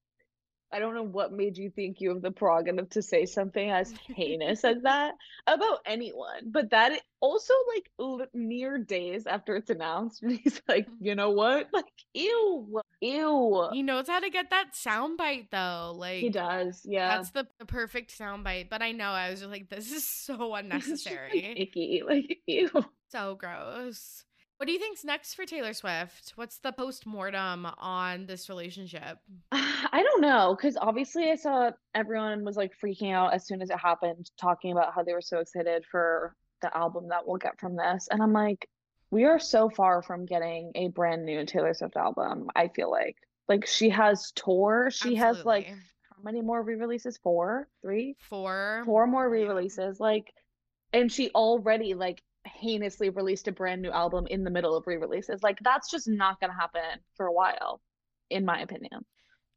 [0.72, 3.94] I don't know what made you think you have the prerogative to say something as
[4.14, 5.14] heinous as that
[5.46, 6.50] about anyone.
[6.50, 11.30] But that also like l- mere days after it's announced, and he's like, you know
[11.30, 11.68] what?
[11.72, 13.68] Like, ew, ew.
[13.72, 15.94] He knows how to get that soundbite though.
[15.96, 17.16] Like He does, yeah.
[17.16, 18.68] That's the, the perfect soundbite.
[18.68, 21.54] But I know I was just like, this is so just, like, unnecessary.
[21.56, 22.70] icky, like ew.
[23.08, 24.24] So gross.
[24.56, 26.32] What do you think's next for Taylor Swift?
[26.36, 29.18] What's the post mortem on this relationship?
[29.52, 33.68] I don't know, because obviously I saw everyone was like freaking out as soon as
[33.68, 37.60] it happened, talking about how they were so excited for the album that we'll get
[37.60, 38.08] from this.
[38.10, 38.66] And I'm like,
[39.10, 43.16] we are so far from getting a brand new Taylor Swift album, I feel like.
[43.48, 47.18] Like she has tour, she has like how many more re-releases?
[47.18, 47.68] Four?
[47.82, 48.16] Three?
[48.28, 48.82] four.
[48.86, 50.00] Four more re-releases.
[50.00, 50.32] Like
[50.92, 55.42] and she already like heinously released a brand new album in the middle of re-releases.
[55.42, 57.80] Like that's just not gonna happen for a while,
[58.30, 59.04] in my opinion.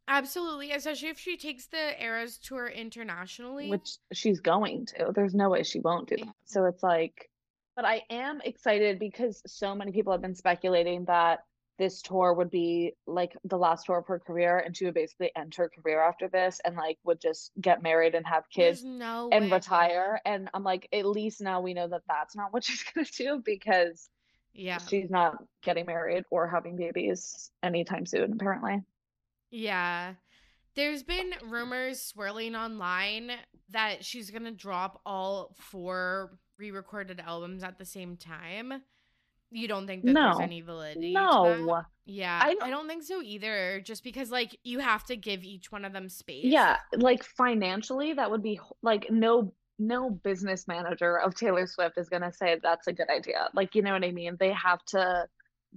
[0.08, 3.70] Absolutely, especially if she takes the Eras tour internationally.
[3.70, 5.12] which she's going to.
[5.14, 6.34] There's no way she won't do that.
[6.46, 7.30] So it's like,
[7.76, 11.42] but I am excited because so many people have been speculating that
[11.80, 15.32] this tour would be like the last tour of her career and she would basically
[15.36, 19.30] end her career after this and like would just get married and have kids no
[19.32, 19.52] and way.
[19.52, 20.20] retire.
[20.26, 23.12] And I'm like, at least now we know that that's not what she's going to
[23.12, 24.10] do because
[24.54, 24.78] Yeah.
[24.78, 28.82] she's not getting married or having babies anytime soon, apparently.
[29.50, 30.14] Yeah.
[30.76, 33.32] There's been rumors swirling online
[33.70, 38.82] that she's going to drop all four re recorded albums at the same time.
[39.52, 41.14] You don't think that there's any validity?
[41.14, 41.84] No.
[42.06, 42.40] Yeah.
[42.44, 43.82] I I don't- don't, think so either.
[43.82, 46.46] Just because, like, you have to give each one of them space.
[46.46, 52.10] Yeah, like financially, that would be like no no business manager of Taylor Swift is
[52.10, 53.50] gonna say that's a good idea.
[53.54, 54.36] Like, you know what I mean?
[54.40, 55.26] They have to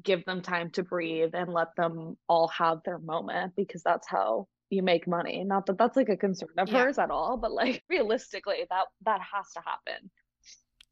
[0.03, 4.49] give them time to breathe and let them all have their moment because that's how
[4.71, 5.45] you make money.
[5.45, 6.83] Not that that's like a concern of Yeah.
[6.85, 10.11] hers at all, but like realistically, that that has to happen.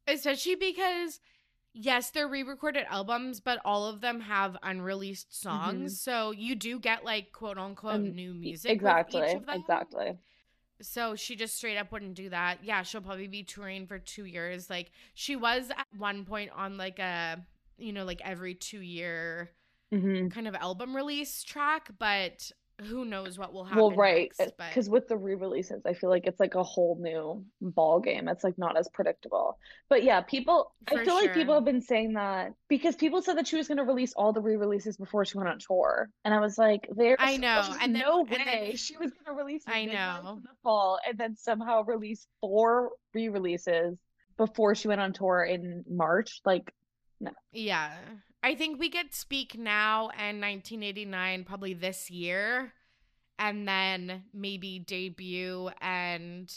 [0.07, 1.19] Especially because,
[1.73, 5.99] yes, they're re recorded albums, but all of them have unreleased songs.
[5.99, 8.09] So you do get, like, quote unquote, Mm-hmm.
[8.09, 8.71] Um, new music.
[8.71, 9.59] Exactly, With each of them.
[9.59, 10.17] exactly.
[10.81, 12.63] So she just straight up wouldn't do that.
[12.63, 14.69] Yeah, she'll probably be touring for two years.
[14.69, 17.45] Like she was at one point on like a,
[17.77, 19.51] you know, like every two year
[19.93, 20.31] Mhm.
[20.31, 22.51] kind of album release track, but
[22.81, 23.79] who knows what will happen.
[23.79, 26.63] Well, right, next, uh, but because with the re-releases, I feel like it's like a
[26.63, 28.27] whole new ball game.
[28.27, 29.57] It's like not as predictable.
[29.89, 33.37] But yeah, people, I For feel like people have been saying that because people said
[33.37, 36.33] that she was going to release all the re-releases before she went on tour, and
[36.33, 39.11] I was like, there, I know, there's and then- no and then- way she was
[39.11, 40.19] going to release I know.
[40.37, 43.97] in the fall and then somehow release four re-releases
[44.37, 46.41] before she went on tour in March.
[46.45, 46.73] Like,
[47.19, 47.95] no, Yeah.
[48.43, 52.73] I think we get Speak Now and 1989 probably this year.
[53.37, 56.51] And then maybe debut and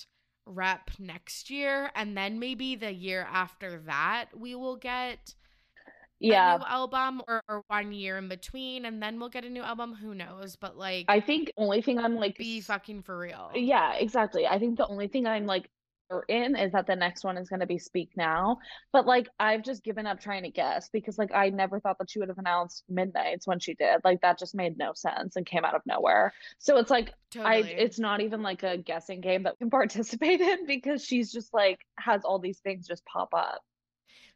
[0.47, 1.91] rep next year.
[1.95, 5.35] And then maybe the year after that, we will get
[6.20, 8.85] yeah, a new album or, or one year in between.
[8.85, 9.95] And then we'll get a new album.
[9.95, 10.57] Who knows?
[10.57, 13.51] But like, I think only thing I'm like be fucking for real.
[13.55, 14.47] Yeah, exactly.
[14.47, 15.70] I think the only thing I'm like
[16.11, 18.59] certain is that the next one is going to be Speak Now.
[18.93, 22.11] But like I've just given up trying to guess because like I never thought that
[22.11, 24.01] she would have announced Midnights when she did.
[24.05, 26.33] Like that just made no sense and came out of nowhere.
[26.59, 30.41] So it's like I it's not even like a guessing game that we can participate
[30.41, 33.63] in because she's just like has all these things just pop up.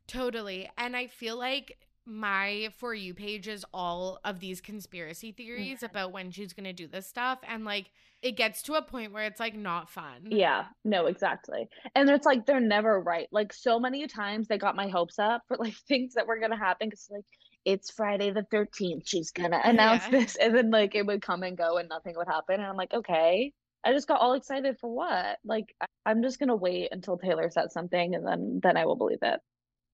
[0.06, 0.70] Totally.
[0.78, 1.76] And I feel like
[2.08, 5.90] my For You page is all of these conspiracy theories Mhm.
[5.90, 7.38] about when she's going to do this stuff.
[7.46, 7.90] And like,
[8.22, 10.28] it gets to a point where it's like not fun.
[10.30, 11.68] Yeah, no, exactly.
[11.94, 13.28] And it's like they're never right.
[13.30, 16.56] Like so many times they got my hopes up for like things that were gonna
[16.56, 17.24] happen because like
[17.64, 20.10] it's Friday the 13th, she's gonna announce Yeah.
[20.10, 22.56] this, and then like it would come and go and nothing would happen.
[22.56, 23.52] And I'm like, okay.
[23.84, 25.38] I just got all excited for what?
[25.44, 29.18] Like I'm just gonna wait until Taylor says something and then then I will believe
[29.22, 29.40] it.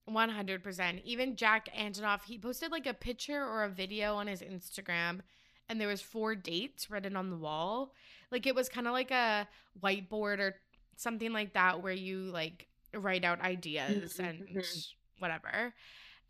[0.09, 1.03] 100%.
[1.05, 5.21] Even Jack Antonoff, he posted like a picture or a video on his Instagram
[5.69, 7.93] and there was four dates written on the wall.
[8.31, 9.49] Like it was kind of like a
[9.83, 10.57] whiteboard or
[10.97, 14.89] something like that where you like write out ideas Mhm, and mhm.
[15.19, 15.75] whatever.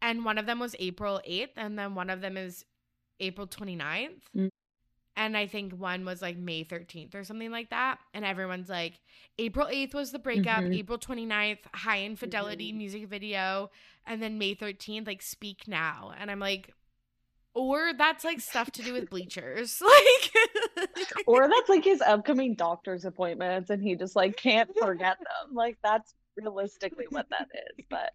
[0.00, 2.64] And one of them was April 8th and then one of them is
[3.20, 4.20] April 29th.
[4.36, 4.48] Mm.
[5.16, 7.98] And I think one was like May 13th or something like that.
[8.12, 9.00] And everyone's like,
[9.38, 10.74] April 8th was the breakup, Mhm.
[10.74, 12.76] April 29th, high infidelity Mhm.
[12.78, 13.70] music video,
[14.04, 16.12] and then May 13th, like Speak Now.
[16.18, 16.74] And I'm like,
[17.54, 19.80] or that's like stuff to do with bleachers.
[19.86, 20.32] Like,
[21.26, 25.54] Or that's like his upcoming doctor's appointments and he just like can't forget them.
[25.54, 27.84] Like that's realistically what that is.
[27.88, 28.12] But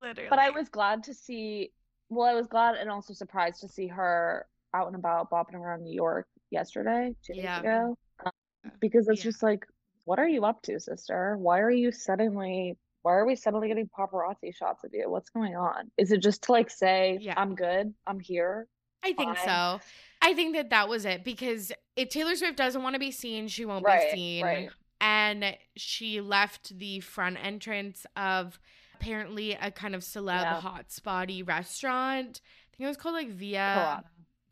[0.00, 0.28] literally.
[0.30, 1.72] But I was glad to see,
[2.08, 5.82] well, I was glad and also surprised to see her out and about bopping around
[5.82, 7.60] New York yesterday, two days Yeah.
[7.60, 7.98] ago.
[8.24, 8.32] Um,
[8.80, 9.30] because it's Yeah.
[9.30, 9.66] just like,
[10.04, 11.36] what are you up to, sister?
[11.38, 15.08] Why are you suddenly, why are we suddenly getting paparazzi shots of you?
[15.10, 15.90] What's going on?
[15.96, 17.34] Is it just to like say, Yeah.
[17.36, 18.66] I'm good, I'm here?
[19.02, 19.46] I think fine.
[19.46, 19.80] so.
[20.20, 23.48] I think that that was it because if Taylor Swift doesn't want to be seen,
[23.48, 24.44] she won't Right, be seen.
[24.44, 24.70] right.
[25.00, 28.58] And she left the front entrance of
[28.94, 30.60] apparently a kind of celeb Yeah.
[30.60, 32.40] hotspotty restaurant.
[32.42, 34.02] I think it was called like Via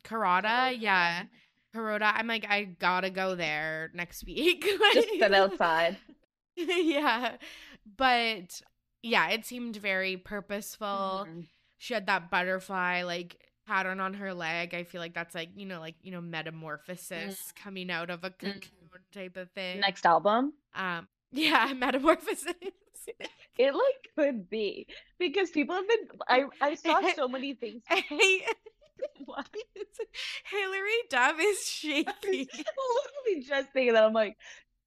[0.07, 0.73] Carota.
[0.77, 1.23] Yeah.
[1.73, 2.11] Carota.
[2.15, 4.65] I'm like, I gotta go there next week.
[4.93, 5.97] Just sit outside.
[6.55, 7.35] yeah.
[7.97, 8.61] But
[9.03, 11.47] yeah, it seemed very purposeful Mhm.
[11.77, 13.37] she had that butterfly like
[13.67, 14.73] pattern on her leg.
[14.73, 18.29] I feel like that's like, you know, like, you know, metamorphosis coming out of a
[18.29, 18.61] cocoon
[19.13, 19.79] type of thing.
[19.81, 20.53] Next album?
[20.73, 22.53] Um yeah, metamorphosis.
[23.57, 24.87] It like could be
[25.19, 27.81] because people have been, I, I saw so many things.
[29.25, 29.47] What?
[30.49, 32.05] Hilary Duff is shaky.
[32.23, 34.37] literally just thinking that I'm like,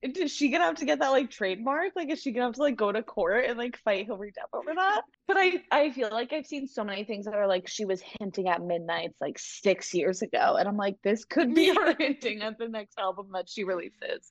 [0.02, 1.92] is she gonna have to get that like trademark?
[1.94, 4.48] Like, is she gonna have to like go to court and like fight Hilary Duff
[4.54, 5.02] over that?
[5.26, 8.00] But I, I feel like I've seen so many things that are like she was
[8.18, 12.40] hinting at Midnights like six years ago, and I'm like, this could be her hinting
[12.40, 14.30] at the next album that she releases.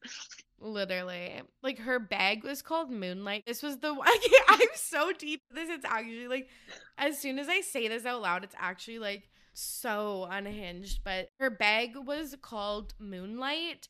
[0.59, 1.41] Literally.
[1.61, 3.43] Like her bag was called Moonlight.
[3.45, 4.07] This was the one
[4.49, 5.69] I'm so deep this.
[5.69, 6.49] It's actually like
[6.97, 9.29] as soon as I say this out loud, it's actually like
[9.61, 11.01] so unhinged.
[11.03, 13.87] But her bag was called Moonlight.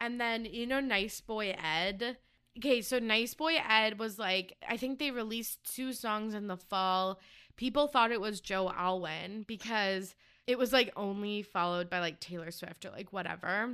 [0.00, 2.18] And then, you know, Nice Boy Ed.
[2.58, 6.56] Okay, so Nice Boy Ed was like, I think they released two songs in the
[6.56, 7.20] fall.
[7.56, 10.14] People thought it was Joe Alwyn because
[10.46, 13.70] it was like only followed by like Taylor Swift or like whatever.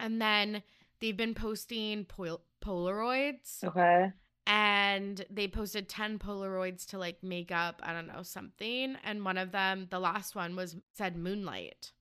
[0.00, 0.62] And then
[1.00, 4.12] they've been posting pol- Polaroids Okay.
[4.46, 8.96] And they posted 10 Polaroids to like make up, I don't know, something.
[9.04, 11.92] And one of them, the last one was said Moonlight.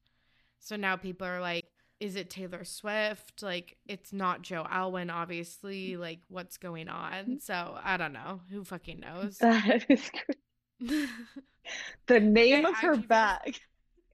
[0.60, 1.66] So now people are like,
[2.00, 3.42] is it Taylor Swift?
[3.42, 5.92] Like, it's not Joe Alwyn, obviously.
[5.92, 6.00] Mm.
[6.00, 7.40] Like, what's going on?
[7.40, 8.42] So I don't know.
[8.52, 9.38] Who fucking knows?
[9.40, 10.12] That is
[12.08, 13.60] the name of her bag.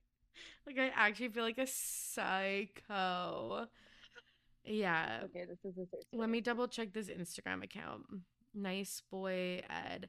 [0.66, 3.66] like, I actually feel like a psycho.
[4.64, 5.20] Yeah.
[5.24, 8.02] Okay, this is Let me double check this Instagram account.
[8.54, 10.08] Nice boy Ed.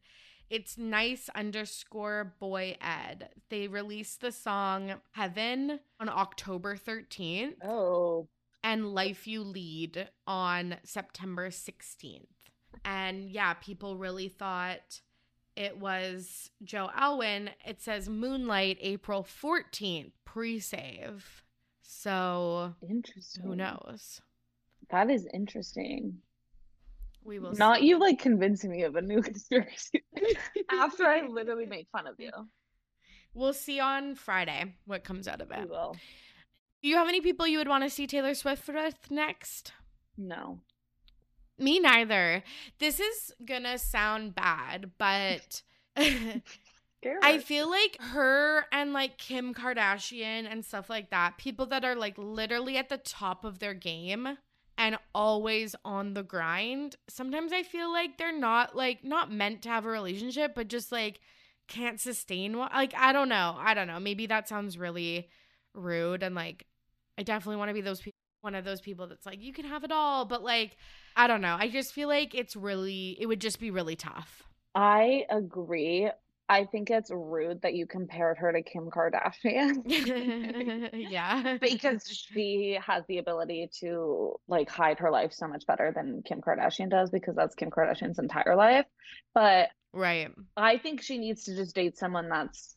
[0.49, 3.29] It's nice underscore boy Ed.
[3.49, 8.27] They released the song Heaven on October 13th Oh,
[8.63, 12.27] and Life You Lead on September 16th.
[12.85, 15.01] And yeah, people really thought
[15.55, 17.51] it was Joe Alwyn.
[17.65, 21.43] It says Moonlight April 14th, pre save.
[21.81, 23.43] So interesting.
[23.43, 24.21] who knows?
[24.93, 26.19] That is interesting.
[27.23, 27.87] We will Not see.
[27.87, 30.03] you like convincing me of a new conspiracy
[30.69, 32.29] after I literally make fun of you.
[33.33, 35.57] We'll see on Friday what comes out of it.
[35.57, 35.69] We it.
[35.71, 35.95] will.
[36.83, 39.73] Do you have any people you would want to see Taylor Swift with next?
[40.15, 40.59] No.
[41.57, 42.43] Me neither.
[42.77, 45.63] This is gonna sound bad, but
[45.97, 51.95] I feel like her and like Kim Kardashian and stuff like that, people that are
[51.95, 54.37] like literally at the top of their game
[54.77, 59.69] and always on the grind, sometimes I feel like they're not like not meant to
[59.69, 61.19] have a relationship, but just like
[61.67, 62.69] can't sustain one.
[62.73, 63.55] Like I don't know.
[63.57, 63.99] I don't know.
[63.99, 65.29] Maybe that sounds really
[65.73, 66.65] rude and like
[67.17, 69.65] I definitely want to be those people one of those people that's like you can
[69.65, 70.75] have it all, but like
[71.15, 71.55] I don't know.
[71.57, 74.43] I just feel like it's really it would just be really tough.
[74.75, 76.09] I agree.
[76.49, 79.83] I think it's rude that you compared her to Kim Kardashian
[80.93, 81.57] yeah.
[81.59, 86.41] because she has the ability to like hide her life so much better than Kim
[86.41, 88.85] Kardashian does because that's Kim Kardashian's entire life.
[89.33, 90.31] But Right.
[90.57, 92.75] I think she needs to just date someone that's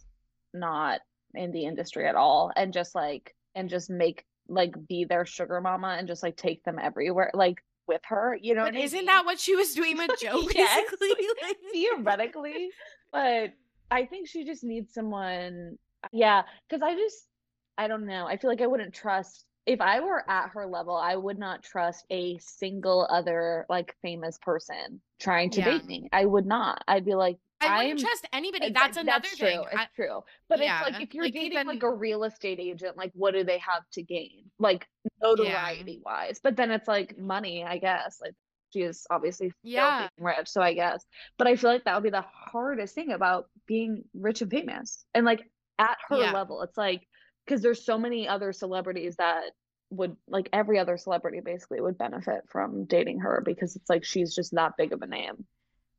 [0.53, 1.01] not
[1.35, 5.61] in the industry at all and just like and just make like be their sugar
[5.61, 7.59] mama and just like take them everywhere like
[7.89, 9.07] with her, you know But what I isn't mean?
[9.07, 10.85] that what she was doing with Joe Yes.
[10.91, 11.09] basically?
[11.43, 12.71] Like- theoretically,
[13.13, 13.53] but
[13.91, 15.79] I think she just needs someone.
[16.13, 17.27] Yeah, because I just,
[17.79, 18.27] I don't know.
[18.27, 20.95] I feel like I wouldn't trust if I were at her level.
[20.97, 25.71] I would not trust a single other like famous person trying to Yeah.
[25.73, 26.09] date me.
[26.13, 26.83] I would not.
[26.87, 28.71] I'd be like, I wouldn't I'm- trust anybody.
[28.71, 29.63] That's th- another that's thing.
[29.65, 29.79] True.
[29.79, 30.21] I- It's true.
[30.49, 33.11] But Yeah, it's like if you're like, dating even- like a real estate agent, like
[33.15, 34.51] what do they have to gain?
[34.59, 34.87] Like
[35.23, 36.39] notoriety wise.
[36.39, 38.21] But then it's like money, I guess.
[38.21, 38.35] Like
[38.73, 40.09] she is obviously Yeah.
[40.19, 41.05] rich, so I guess.
[41.39, 45.05] But I feel like that would be the hardest thing about being rich and famous.
[45.15, 45.49] And like
[45.79, 46.33] at her Yeah.
[46.33, 47.07] level, it's like
[47.45, 49.53] because there's so many other celebrities that
[49.91, 54.35] would like every other celebrity basically would benefit from dating her because it's like she's
[54.35, 55.47] just that big of a name.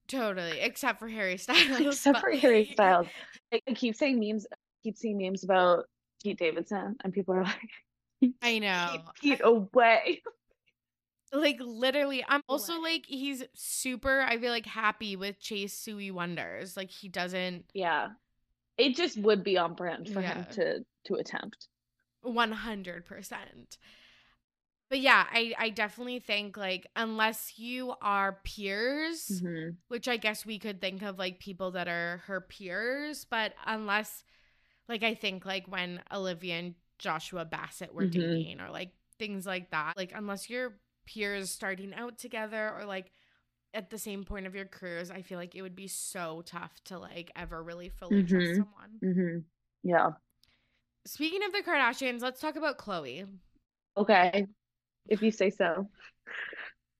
[0.07, 1.79] Totally, except for Harry Styles.
[1.79, 3.07] Except but, for Harry Styles.
[3.53, 5.85] I, I keep saying memes, I keep seeing memes about
[6.23, 7.69] Pete Davidson, and people are like,
[8.41, 8.87] I know.
[8.91, 10.21] Keep Pete away.
[11.31, 12.93] Like literally, I'm also Away.
[12.93, 14.21] like he's super.
[14.21, 16.77] I feel like happy with Chase Sui Wonders.
[16.77, 18.09] Like he doesn't Yeah.
[18.77, 21.67] It just would be on brand for him to to attempt.
[22.21, 23.77] one hundred percent.
[24.89, 29.75] But yeah, I I definitely think like unless you are peers, Mhm.
[29.89, 34.23] which I guess we could think of like people that are her peers, but unless
[34.87, 38.11] like I think like when Olivia and Joshua Bassett were Mhm.
[38.11, 43.11] dating or like things like that, like unless you're peers starting out together or like
[43.73, 46.73] at the same point of your careers, I feel like it would be so tough
[46.85, 48.55] to like ever really fully trust Mhm.
[48.55, 48.99] someone.
[49.03, 49.37] Mm-hmm.
[49.89, 50.09] Yeah.
[51.05, 53.27] Speaking of the Kardashians, let's talk about Khloe.
[53.95, 54.45] Okay.
[55.07, 55.87] If you say so.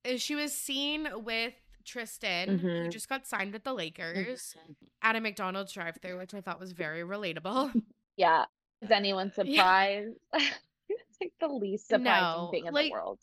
[0.05, 1.53] Uh, She was seen with
[1.83, 2.91] Tristan, who Mhm.
[2.91, 4.55] just got signed with the Lakers,
[5.01, 7.73] at a McDonald's drive-through, which I thought was very relatable.
[8.17, 8.45] Yeah.
[8.81, 9.43] Is anyone Yeah.
[9.43, 10.17] surprised?
[10.89, 12.03] it's like the least surprising
[12.43, 13.19] No, thing in like, the world.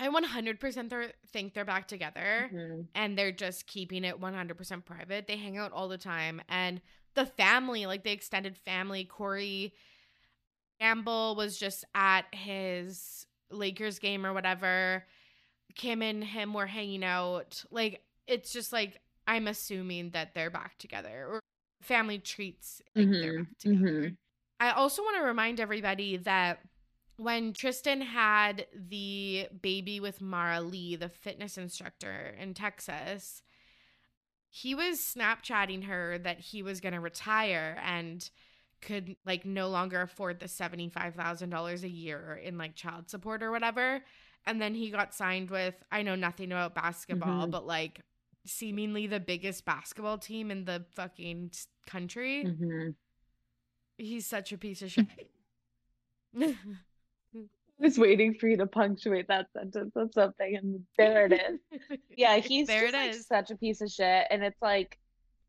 [0.00, 2.88] I 100% they're- think they're back together Mhm.
[2.94, 5.26] and they're just keeping it 100% private.
[5.26, 6.40] They hang out all the time.
[6.48, 6.80] And
[7.14, 9.74] the family, like the extended family, Corey
[10.80, 15.06] Gamble was just at his Lakers game or whatever.
[15.74, 17.62] Kim and him were hanging out.
[17.70, 21.40] Like, it's just like, I'm assuming that they're back together or
[21.82, 23.78] family treats like they're Mhm, back together.
[23.84, 24.16] mhm.
[24.60, 26.60] I also want to remind everybody that
[27.20, 33.42] when Tristan had the baby with Maralee, the fitness instructor in Texas,
[34.48, 38.28] he was Snapchatting her that he was going to retire and
[38.80, 44.00] could like no longer afford the $75,000 a year in like child support or whatever.
[44.46, 47.50] And then he got signed with, I know nothing about basketball, Mhm.
[47.50, 48.00] but like
[48.46, 51.50] seemingly the biggest basketball team in the fucking
[51.86, 52.44] country.
[52.46, 52.94] Mhm.
[53.98, 55.06] He's such a piece of shit.
[57.80, 61.98] Was waiting for you to punctuate that sentence with something, and there it is.
[62.16, 63.26] Yeah, he's there just it like is.
[63.26, 64.98] such a piece of shit, and it's like,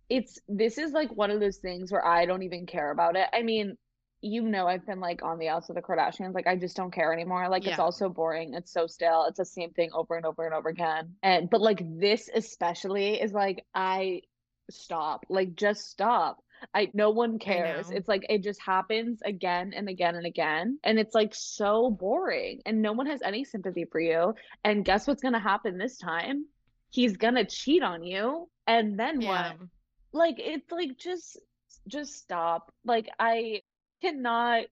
[0.09, 3.27] it's this is like one of those things where I don't even care about it.
[3.33, 3.75] I mean,
[4.21, 6.33] you know I've been like on the outs of the Kardashians.
[6.33, 7.49] Like I just don't care anymore.
[7.49, 8.53] Like it's all so boring.
[8.53, 9.25] It's so stale.
[9.27, 11.15] It's the same thing over and over and over again.
[11.23, 14.21] And but like this especially is like I
[14.69, 15.25] stop.
[15.29, 16.43] Like just stop.
[16.73, 17.89] I no one cares.
[17.91, 20.79] It's like it just happens again and again and again.
[20.83, 22.61] And it's like so boring.
[22.65, 24.33] And no one has any sympathy for you.
[24.63, 26.45] And guess what's gonna happen this time?
[26.89, 28.49] He's gonna cheat on you.
[28.67, 29.53] And then Yeah.
[29.53, 29.67] what?
[30.13, 31.39] like it's like just
[31.87, 33.61] just stop like i
[34.01, 34.63] cannot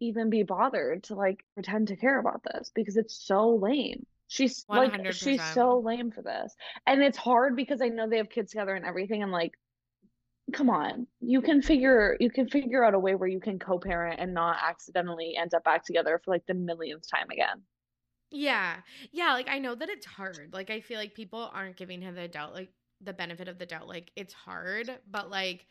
[0.00, 4.66] even be bothered to like pretend to care about this because it's so lame she's
[4.68, 6.54] like she's so lame for this
[6.86, 9.52] and it's hard because i know they have kids together and everything and like
[10.52, 14.18] come on you can figure you can figure out a way where you can co-parent
[14.18, 17.62] and not accidentally end up back together for like the millionth time again
[18.30, 18.76] Yeah.
[19.12, 20.50] Yeah, like I know that it's hard.
[20.52, 22.70] Like I feel like people aren't giving him the doubt like
[23.00, 23.88] the benefit of the doubt.
[23.88, 25.66] Like it's hard, but like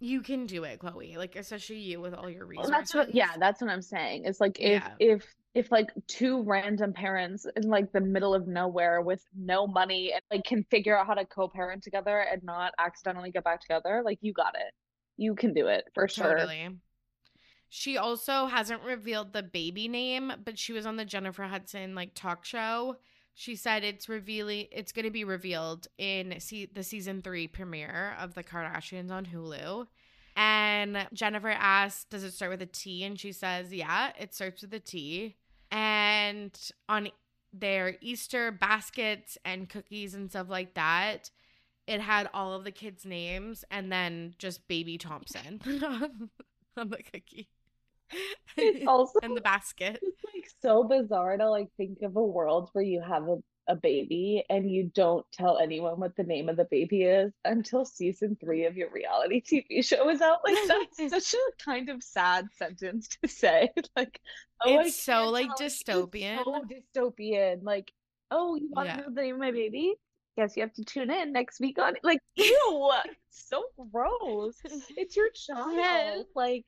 [0.00, 1.16] you can do it, Khloe.
[1.16, 2.70] Like especially you with all your Well, resources.
[2.70, 4.90] that's what yeah that's what i'm saying it's like if Yeah.
[5.00, 5.24] if
[5.54, 10.22] if like two random parents in like the middle of nowhere with no money and
[10.30, 14.18] like can figure out how to co-parent together and not accidentally get back together like
[14.20, 14.72] you got it
[15.16, 16.68] you can do it for sure Totally.
[17.70, 22.14] She also hasn't revealed the baby name, but she was on the Jennifer Hudson like
[22.14, 22.96] talk show.
[23.34, 28.14] She said it's revealing it's going to be revealed in se- the season 3 premiere
[28.18, 29.86] of The Kardashians on Hulu.
[30.38, 34.62] And Jennifer asked, "Does it start with a T?" and she says, "Yeah, it starts
[34.62, 35.36] with a T."
[35.72, 36.56] And
[36.88, 37.08] on
[37.52, 41.30] their Easter baskets and cookies and stuff like that,
[41.88, 45.60] it had all of the kids' names and then just baby Thompson
[46.76, 47.48] on the cookie.
[48.56, 49.98] It's also and the basket.
[50.00, 53.76] it's like so bizarre to like think of a world where you have a, a
[53.76, 58.36] baby and you don't tell anyone what the name of the baby is until season
[58.40, 60.38] three of your reality TV show is out.
[60.44, 63.70] Like that's such a kind of sad sentence to say.
[63.96, 64.20] Like,
[64.64, 66.42] oh, It's so, like, dystopian.
[66.44, 66.62] So
[66.96, 67.62] dystopian.
[67.62, 67.92] Like,
[68.30, 68.96] oh, you want Yeah.
[68.96, 69.94] to know the name of my baby?
[70.36, 72.90] Guess you have to tune in next week on like ew,
[73.30, 74.54] so gross.
[74.96, 76.26] It's your child.
[76.34, 76.64] Like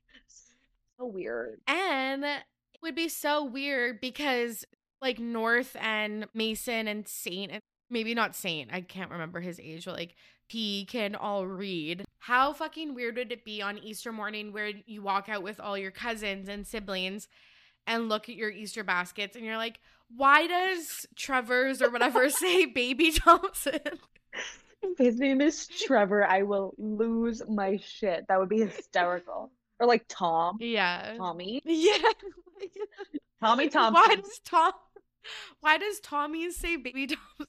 [0.98, 1.61] so weird.
[1.66, 2.42] And it
[2.82, 4.64] would be so weird because
[5.03, 9.84] like North and Mason and Saint and maybe not Saint, I can't remember his age,
[9.84, 10.14] but like
[10.48, 12.05] he can all read.
[12.18, 15.78] How fucking weird would it be on Easter morning where you walk out with all
[15.78, 17.28] your cousins and siblings
[17.86, 19.80] and look at your Easter baskets and you're like,
[20.14, 23.80] why does Trevor's or whatever say baby Thompson?
[24.98, 28.26] His name is Trevor, I will lose my shit.
[28.28, 29.51] That would be hysterical.
[29.78, 31.14] Or like Tom, Yeah.
[31.16, 31.96] Tommy, Yeah.
[33.42, 34.20] Tommy Why Thompson.
[34.20, 34.72] does Tom
[35.61, 37.18] Why does Tommy say baby Tom?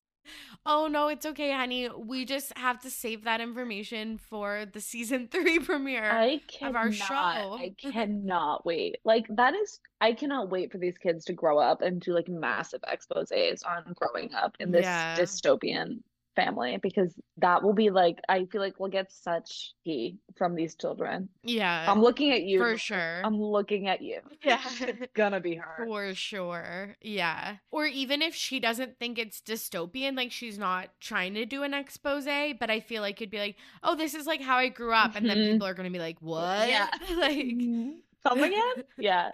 [0.67, 1.89] Oh no, it's okay, honey.
[1.89, 6.11] We just have to save that information for the season three premiere.
[6.11, 7.53] I of our cannot, show.
[7.55, 8.97] I cannot wait.
[9.03, 12.29] Like that is, I cannot wait for these kids to grow up and do like
[12.29, 15.15] massive exposés on growing up in this Yeah.
[15.19, 16.03] dystopian
[16.35, 20.75] family because that will be like, I feel like we'll get such tea from these
[20.75, 21.29] children.
[21.43, 22.59] yeah, I'm looking at you.
[22.59, 23.21] for sure.
[23.23, 24.19] I'm looking at you.
[24.43, 24.61] Yeah.
[24.81, 25.87] it's gonna be hard.
[25.87, 26.95] For sure.
[27.01, 27.57] Yeah.
[27.71, 31.73] Or even if she doesn't think it's dystopian, like she's not trying to do an
[31.73, 32.25] expose,
[32.59, 35.15] but I feel like it'd be like, oh, this is like how I grew up.
[35.15, 35.51] And then Mhm.
[35.53, 36.67] people are going to be like, what?
[36.69, 36.87] Yeah.
[37.17, 37.97] like, Mhm.
[38.23, 38.83] Come again?
[38.99, 39.31] Yeah.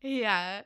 [0.00, 0.62] yeah,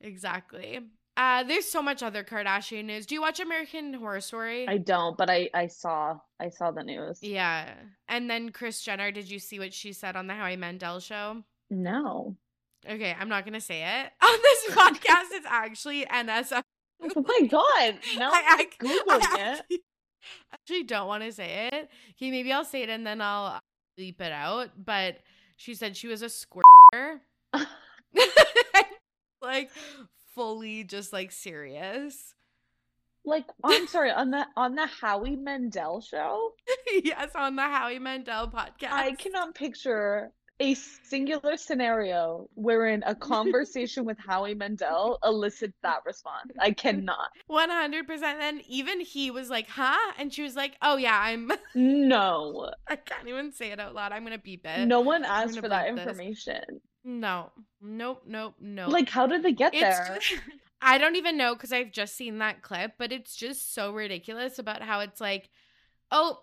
[0.00, 0.80] exactly.
[1.16, 3.04] Uh, there's so much other Kardashian news.
[3.04, 4.66] Do you watch American Horror Story?
[4.68, 7.18] I don't, but I I saw I saw the news.
[7.22, 7.74] yeah.
[8.08, 11.42] And then Kris Jenner, did you see what she said on the Howie Mandel show?
[11.68, 12.36] No.
[12.88, 15.26] Okay, I'm not gonna say it on this podcast.
[15.32, 16.62] It's actually NSF.
[17.16, 17.98] Oh my god.
[18.18, 18.28] No.
[18.30, 19.58] I, I'm Googling I it.
[19.60, 19.82] actually,
[20.52, 21.88] actually don't want to say it.
[22.10, 23.58] Okay, maybe I'll say it and then I'll
[23.98, 24.68] bleep it out.
[24.76, 25.16] But
[25.56, 27.22] she said she was a squirter.
[29.42, 29.70] like
[30.40, 32.34] fully just like serious.
[33.26, 36.52] Like I'm sorry, on the on the Howie Mandel show,
[37.04, 38.92] yes, on the Howie Mandel podcast.
[38.92, 46.52] I cannot picture a singular scenario wherein a conversation with Howie Mandel elicits that response.
[46.58, 47.30] I cannot.
[47.50, 48.22] 100%.
[48.22, 49.96] And even he was like, huh?
[50.18, 51.50] And she was like, oh, yeah, I'm.
[51.74, 52.70] No.
[52.86, 54.12] I can't even say it out loud.
[54.12, 54.86] I'm going to beep it.
[54.86, 56.06] No one asked for that this.
[56.06, 56.80] information.
[57.04, 57.50] No.
[57.80, 58.22] Nope.
[58.26, 58.54] Nope.
[58.60, 58.92] nope.
[58.92, 59.80] Like how did they get it's.
[59.82, 60.18] there?
[60.82, 64.58] I don't even know because I've just seen that clip, but it's just so ridiculous
[64.58, 65.50] about how it's like,
[66.10, 66.40] oh,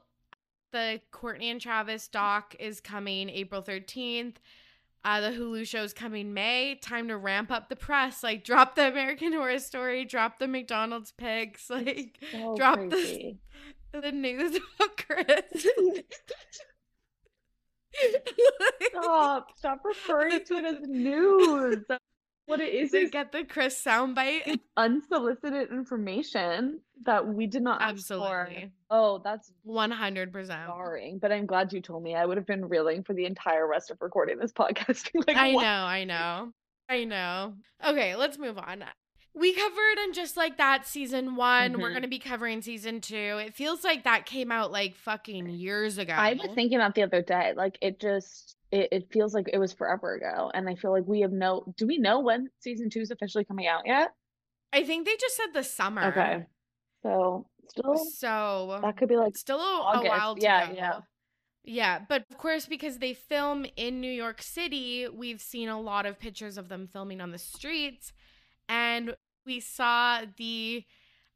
[0.72, 4.36] the Kourtney and Travis doc is coming April 13th.
[5.04, 6.76] Uh, the Hulu show's coming May.
[6.76, 8.24] Time to ramp up the press.
[8.24, 13.40] Like, drop the American Horror Story, drop the McDonald's pics, like, So drop crazy.
[13.94, 15.68] the news about Kris.
[18.90, 19.48] Stop.
[19.58, 21.78] Stop referring to it as news.
[21.88, 22.04] That's
[22.46, 24.42] what it is get the Kris soundbite.
[24.46, 27.82] it's unsolicited information that we did not.
[27.82, 28.72] Absolutely.
[28.90, 30.68] Oh, that's One hundred percent.
[30.68, 31.20] jarring.
[31.20, 32.16] But I'm glad you told me.
[32.16, 35.10] I would have been reeling for the entire rest of recording this podcast.
[35.28, 35.64] like, I what?
[35.64, 36.52] know, I know.
[36.90, 37.54] I know.
[37.86, 38.86] Okay, let's move on.
[39.34, 41.80] We covered and just like that season one.
[41.80, 41.94] We're Mhm.
[41.94, 43.16] gonna be covering season two.
[43.16, 46.14] It feels like that came out like fucking years ago.
[46.14, 47.54] I was thinking about the other day.
[47.56, 50.52] Like it just it, it feels like it was forever ago.
[50.54, 53.46] And I feel like we have no do we know when season two is officially
[53.46, 54.12] coming out yet?
[54.74, 56.06] I think they just said the summer.
[56.06, 56.46] Okay.
[57.04, 60.74] So still So that could be like still a, a while to Yeah, go.
[60.74, 61.00] yeah.
[61.70, 66.06] Yeah, but of course, because they film in New York City, we've seen a lot
[66.06, 68.14] of pictures of them filming on the streets.
[68.70, 69.16] And
[69.46, 70.84] we saw the,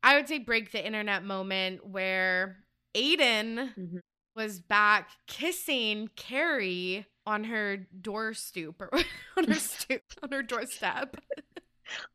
[0.03, 2.57] I would say, break the internet moment where
[2.95, 4.01] Aidan Mhm.
[4.35, 8.89] was back kissing Carrie on her door stoop or
[9.37, 11.15] on her stoop, on her doorstep.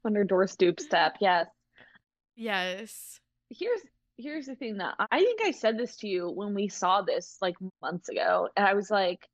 [0.05, 1.17] on her door stoop step.
[1.21, 1.47] Yes.
[2.37, 3.21] Yes.
[3.51, 3.81] here's
[4.19, 7.37] here's the thing that I think I said this to you when we saw this
[7.41, 9.29] like months ago, and I was like,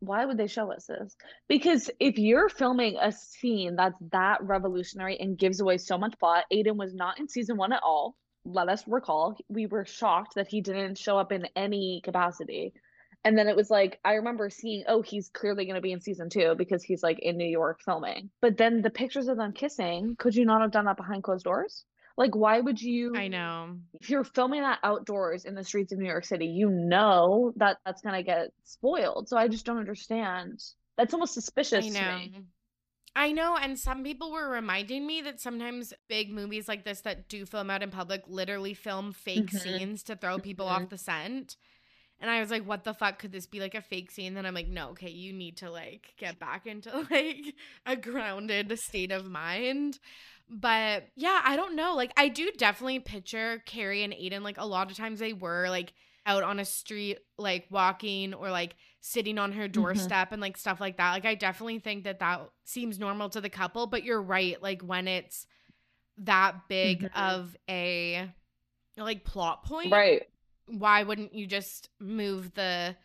[0.00, 1.16] why would they show us this?
[1.48, 6.44] Because if you're filming a scene that's that revolutionary and gives away so much plot,
[6.50, 8.16] Aidan was not in season one at all.
[8.44, 12.72] Let us recall, we were shocked that he didn't show up in any capacity.
[13.24, 16.00] And then it was like, I remember seeing, oh, he's clearly going to be in
[16.00, 18.30] season two because he's like in New York filming.
[18.40, 21.44] But then the pictures of them kissing, could you not have done that behind closed
[21.44, 21.84] doors?
[22.18, 23.16] Like, why would you?
[23.16, 23.76] I know.
[23.94, 27.78] if you're filming that outdoors in the streets of New York City, you know that
[27.86, 29.28] that's gonna get spoiled.
[29.28, 30.60] So I just don't understand.
[30.96, 32.18] That's almost suspicious I to know.
[32.18, 32.32] me.
[33.16, 37.28] I know, and some people were reminding me that sometimes big movies like this that
[37.28, 39.60] do film out in public literally film fake Mhm.
[39.60, 41.56] scenes to throw people off the scent.
[42.20, 44.34] And I was like, what the fuck could this be like a fake scene?
[44.34, 47.54] Then I'm like, no, okay, you need to like get back into like
[47.86, 50.00] a grounded state of mind.
[50.50, 51.94] But yeah, I don't know.
[51.94, 55.68] Like I do definitely picture Carrie and Aidan like a lot of times they were
[55.68, 55.92] like
[56.26, 60.80] out on a street like walking or like sitting on her doorstep and like stuff
[60.80, 61.12] like that.
[61.12, 64.82] Like I definitely think that that seems normal to the couple, but you're right like
[64.82, 65.46] when it's
[66.18, 67.14] that big Mhm.
[67.14, 68.30] of a
[68.96, 70.22] like plot point, Right,
[70.66, 72.96] why wouldn't you just move the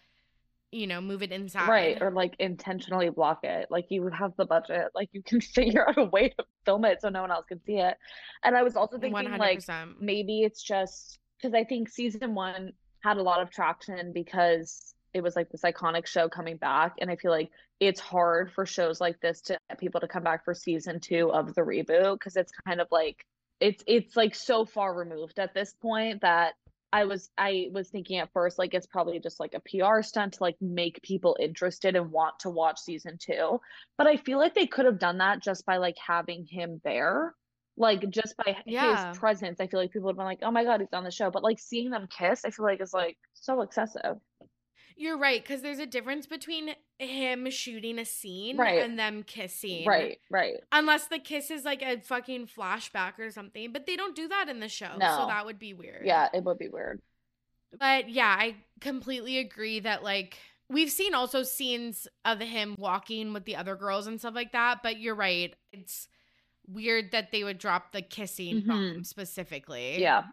[0.74, 1.70] you know, move it inside?
[1.70, 2.02] right.
[2.02, 3.68] Or like intentionally block it.
[3.70, 4.88] Like you have the budget.
[4.94, 7.62] Like you can figure out a way to film it so no one else can
[7.64, 7.96] see it.
[8.44, 10.02] And I was also thinking One hundred like percent.
[10.02, 15.22] maybe it's just because I think season one had a lot of traction because it
[15.22, 16.96] was like this iconic show coming back.
[17.00, 20.24] And I feel like it's hard for shows like this to get people to come
[20.24, 23.26] back for season two of the reboot because it's kind of like
[23.60, 26.54] it's it's like so far removed at this point that
[26.94, 30.36] I was I was thinking at first like it's probably just like a PR stunt
[30.36, 33.60] to like make people interested and want to watch season two.
[33.98, 37.36] But I feel like they could have done that just by like having him there
[37.78, 38.76] like just by Yeah.
[38.78, 41.04] his presence, I feel like people would have been like, "Oh my god, he's on
[41.04, 44.18] the show." But like seeing them kiss, I feel like is like so excessive.
[44.96, 48.82] You're right, because there's a difference between him shooting a scene Right.
[48.82, 49.86] and them kissing.
[49.86, 50.56] Right, right.
[50.72, 53.72] Unless the kiss is like a fucking flashback or something.
[53.74, 54.92] But they don't do that in the show.
[54.94, 56.06] So that would be weird.
[56.06, 57.02] Yeah, it would be weird.
[57.78, 60.38] But yeah, I completely agree that like
[60.70, 64.84] we've seen also scenes of him walking with the other girls and stuff like that.
[64.84, 65.54] But you're right.
[65.72, 66.08] It's
[66.68, 68.68] weird that they would drop the kissing Mhm.
[68.68, 70.00] bomb specifically.
[70.00, 70.24] Yeah,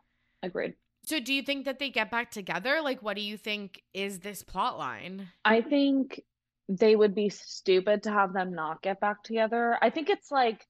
[0.43, 0.75] agreed.
[1.05, 2.81] So do you think that they get back together?
[2.83, 5.29] Like what do you think is this plot line?
[5.45, 6.21] I think
[6.69, 9.77] they would be stupid to have them not get back together.
[9.83, 10.65] I think it's like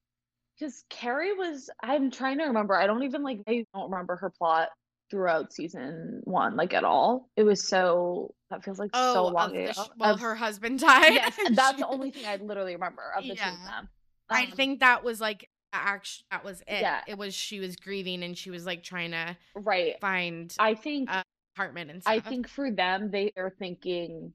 [0.58, 1.70] because Carrie was.
[1.82, 2.74] I'm trying to remember.
[2.74, 3.40] I don't even like.
[3.48, 4.68] I don't remember her plot
[5.10, 7.28] throughout season one, like at all.
[7.36, 8.34] It was so.
[8.50, 9.72] That feels like so long ago.
[9.72, 11.14] sh- well, of- her husband died.
[11.14, 13.56] Yes, that's the only thing I literally remember of the two of Yeah.
[13.66, 13.88] them.
[14.28, 16.80] I Um, think that was like actually that was it.
[16.80, 17.00] Yeah.
[17.06, 20.00] It was she was grieving and she was like trying to right.
[20.00, 21.08] find I think
[21.54, 22.12] apartment and stuff.
[22.12, 24.32] I think for them, they are thinking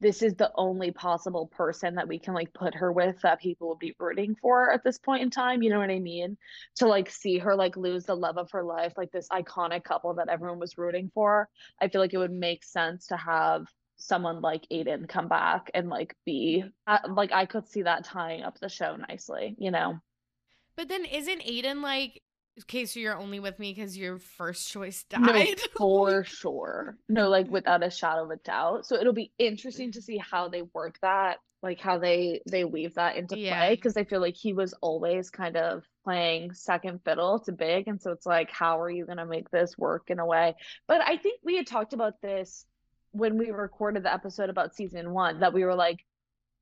[0.00, 3.68] this is the only possible person that we can like put her with that people
[3.68, 5.62] will be rooting for at this point in time.
[5.62, 6.36] You know what I mean?
[6.76, 10.12] To like see her like lose the love of her life, like this iconic couple
[10.14, 11.48] that everyone was rooting for.
[11.80, 13.66] I feel like it would make sense to have
[13.96, 18.42] someone like Aidan come back and like be uh, like I could see that tying
[18.42, 19.98] up the show nicely, you know?
[20.76, 22.22] But then isn't Aidan like
[22.60, 25.60] okay, so you're only with me because your first choice No, died?
[25.76, 26.96] for sure.
[27.08, 27.54] No, like mm-hmm.
[27.54, 28.86] without a shadow of a doubt.
[28.86, 32.94] So it'll be interesting to see how they work that, like how they they weave
[32.94, 33.58] that into Yeah.
[33.58, 33.74] play.
[33.76, 38.00] Because I feel like he was always kind of playing second fiddle to Big, and
[38.00, 40.54] so it's like, how are you gonna make this work in a way?
[40.86, 42.64] But I think we had talked about this
[43.12, 46.04] when we recorded the episode about season one that we were like,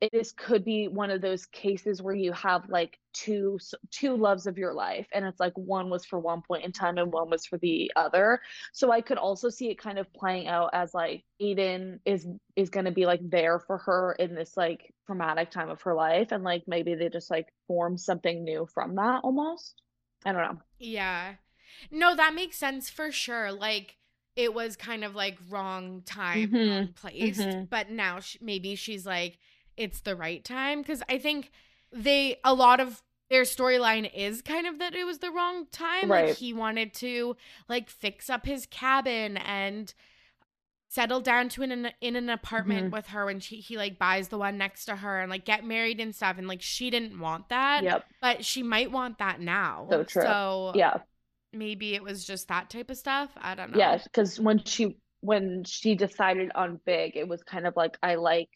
[0.00, 3.58] it is could be one of those cases where you have like two
[3.90, 6.98] two loves of your life and it's like one was for one point in time
[6.98, 8.40] and one was for the other
[8.72, 12.26] so i could also see it kind of playing out as like aidan is
[12.56, 15.94] is going to be like there for her in this like traumatic time of her
[15.94, 19.80] life and like maybe they just like form something new from that almost
[20.24, 21.34] i don't know yeah
[21.90, 23.96] no that makes sense for sure like
[24.36, 26.70] it was kind of like wrong time mm-hmm.
[26.70, 27.64] wrong place mm-hmm.
[27.70, 29.38] but now she, maybe she's like
[29.76, 31.50] it's the right time because I think
[31.92, 36.10] they a lot of their storyline is kind of that it was the wrong time.
[36.10, 36.28] Right.
[36.28, 37.36] Like he wanted to
[37.68, 39.92] like fix up his cabin and
[40.88, 42.94] settle down to an in an apartment mm-hmm.
[42.94, 45.64] with her when she he like buys the one next to her and like get
[45.64, 47.82] married and stuff and like she didn't want that.
[47.82, 48.04] Yep.
[48.20, 49.86] But she might want that now.
[49.90, 50.22] So true.
[50.22, 50.98] So yeah.
[51.52, 53.30] Maybe it was just that type of stuff.
[53.36, 53.78] I don't know.
[53.78, 58.16] Yeah, because when she when she decided on big, it was kind of like I
[58.16, 58.48] like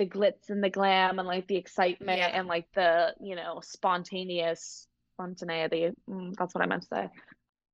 [0.00, 2.28] the glitz and the glam and like the excitement yeah.
[2.28, 5.90] and like the you know spontaneous spontaneity.
[6.08, 7.08] Mm, that's what i meant to say.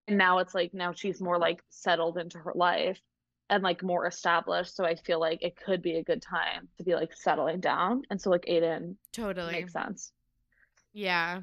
[0.09, 3.01] And now it's like now she's more like settled into her life
[3.49, 4.75] and like more established.
[4.75, 8.03] So i feel like it could be a good time to be like settling down.
[8.11, 9.53] And so like aidan totally.
[9.53, 10.13] makes sense.
[10.93, 11.43] Yeah.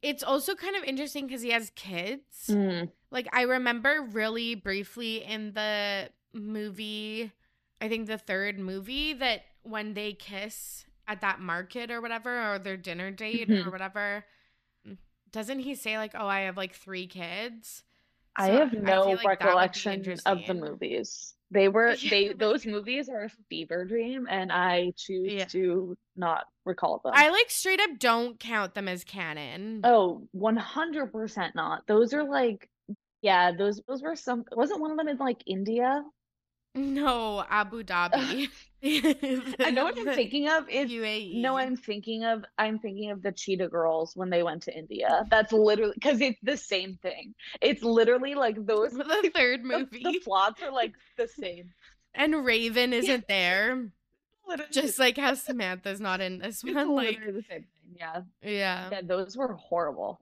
[0.00, 2.48] It's also kind of interesting because he has kids.
[2.48, 2.90] Mm.
[3.10, 7.32] like i remember really briefly in the movie
[7.80, 12.58] i think the third movie that when they kiss at that market or whatever, or
[12.58, 13.68] their dinner date mm-hmm.
[13.68, 14.24] or whatever,
[15.30, 17.82] doesn't he say like, "Oh, I have like three kids"?
[18.38, 21.34] So I have no I like recollection of the movies.
[21.50, 25.44] They were they those movies are a fever dream, and I choose yeah.
[25.46, 27.12] to not recall them.
[27.14, 29.80] I like straight up don't count them as canon.
[29.84, 31.86] Oh, 100 percent not.
[31.86, 32.68] Those are like
[33.22, 34.44] yeah, those those were some.
[34.52, 36.04] Wasn't one of them in like India?
[36.74, 38.48] No, Abu Dhabi.
[39.60, 41.40] I know what I'm thinking of is UAE.
[41.40, 45.24] No, I'm thinking of I'm thinking of the Cheetah Girls when they went to India.
[45.30, 47.34] That's literally because it's the same thing.
[47.60, 48.92] It's literally like those.
[49.06, 50.02] The third movie.
[50.02, 51.72] The, the plots are like the same.
[52.14, 53.88] And Raven isn't there.
[54.48, 54.70] Literally.
[54.72, 56.76] Just like how Samantha's not in this one.
[56.76, 57.64] It's like the same thing.
[57.96, 58.22] Yeah.
[58.42, 58.88] Yeah.
[58.92, 59.00] Yeah.
[59.02, 60.20] Those were horrible.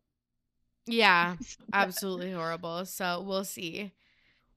[0.86, 1.36] Yeah,
[1.72, 2.84] absolutely horrible.
[2.86, 3.92] So we'll see.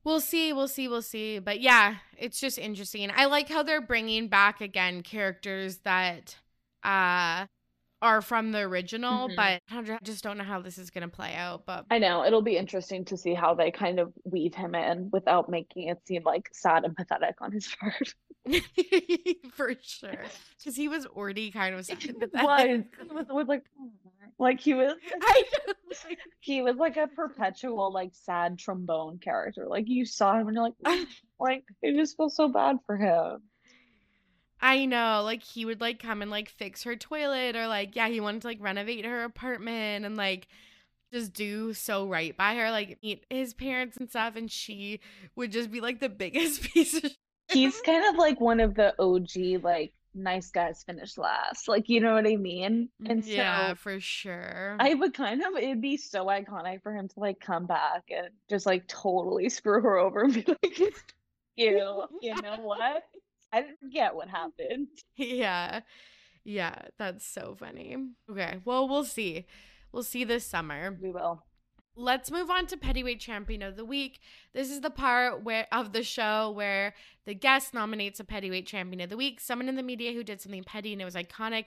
[0.07, 1.39] We'll see, we'll see, we'll see.
[1.39, 3.11] But yeah, it's just interesting.
[3.13, 6.37] I like how they're bringing back again characters that
[6.81, 7.47] uh
[8.01, 9.35] are from the original, mm-hmm.
[9.35, 11.65] but I just don't know how this is going to play out.
[11.65, 15.09] But I know it'll be interesting to see how they kind of weave him in
[15.11, 18.13] without making it seem like sad and pathetic on his part.
[19.53, 20.23] For sure,
[20.57, 22.15] because he was already kind of sad.
[22.33, 23.63] Was was, was like,
[24.39, 24.93] like he was.
[26.39, 29.65] he was like a perpetual like sad trombone character.
[29.67, 31.07] Like you saw him and you're like,
[31.39, 33.41] like I just feel so bad for him.
[34.61, 38.07] I know, like he would like come and like fix her toilet or like yeah,
[38.07, 40.47] he wanted to like renovate her apartment and like
[41.13, 44.99] just do so right by her, like meet his parents and stuff, and she
[45.35, 47.03] would just be like the biggest piece of.
[47.03, 47.17] Shit.
[47.49, 52.01] He's kind of like one of the OG like nice guys finish last, like you
[52.01, 52.89] know what I mean.
[53.05, 54.75] And yeah, so for sure.
[54.79, 58.29] I would kind of it'd be so iconic for him to like come back and
[58.49, 60.79] just like totally screw her over and be like,
[61.55, 63.03] you, you know what?
[63.51, 64.87] I didn't get what happened.
[65.15, 65.81] Yeah.
[66.43, 67.97] Yeah, that's so funny.
[68.31, 69.45] Okay, well, we'll see.
[69.91, 70.97] We'll see this summer.
[71.01, 71.43] We will.
[71.99, 74.19] Let's move on to Pettyweight Champion of the Week.
[74.53, 76.93] This is the part where of the show where
[77.25, 80.39] the guest nominates a Pettyweight Champion of the Week, someone in the media who did
[80.39, 81.65] something petty and it was iconic.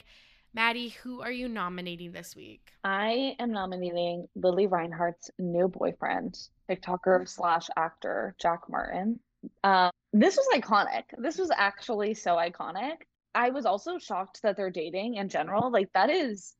[0.54, 2.70] Maddy, who are you nominating this week?
[2.82, 6.38] I am nominating Lili Reinhart's new boyfriend,
[6.70, 9.20] TikToker slash actor Jack Martin.
[9.64, 11.04] Um, this was iconic.
[11.18, 12.96] This was actually so iconic.
[13.34, 15.70] I was also shocked that they're dating in general.
[15.70, 16.54] Like that is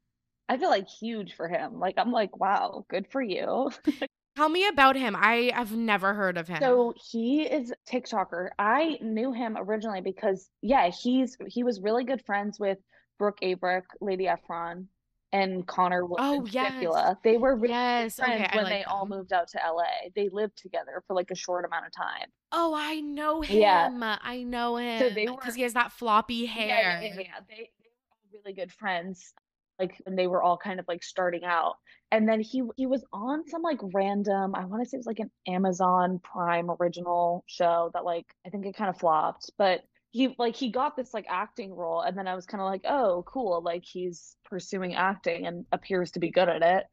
[0.49, 1.79] I feel like huge for him.
[1.79, 3.71] Like I'm like, wow, good for you.
[4.37, 5.17] Tell me about him.
[5.17, 6.59] I have never heard of him.
[6.61, 8.51] So he is TikToker.
[8.59, 12.79] I knew him originally because yeah, he's he was really good friends with
[13.19, 14.87] Brooke Averick, Lady Efron,
[15.33, 17.17] and Connor oh, yes.
[17.23, 18.17] They were really yes.
[18.17, 18.89] friends okay, when like they them.
[18.89, 20.09] all moved out to LA.
[20.17, 22.29] They lived together for like a short amount of time.
[22.53, 23.61] Oh, I know him.
[23.61, 24.19] Yeah.
[24.23, 24.99] I know him.
[24.99, 27.01] So they because he has that floppy hair.
[27.01, 27.41] Yeah, yeah, yeah.
[27.49, 29.33] They, they were all really good friends.
[29.79, 31.77] Like when they were all kind of like starting out.
[32.13, 35.07] And then he he was on some like random, I want to say it was
[35.07, 39.83] like an Amazon Prime original show that like I think it kind of flopped, but
[40.11, 42.83] he like he got this like acting role and then i was kind of like
[42.85, 46.85] oh cool like he's pursuing acting and appears to be good at it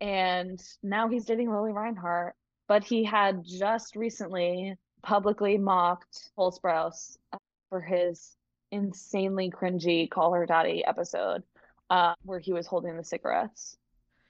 [0.00, 2.34] and now he's dating Lili Reinhart
[2.66, 4.74] but he had just recently
[5.06, 7.38] publicly mocked Cole Sprouse uh,
[7.70, 8.36] for his
[8.72, 11.44] insanely cringy call her daddy episode
[11.88, 13.76] uh, where he was holding the cigarettes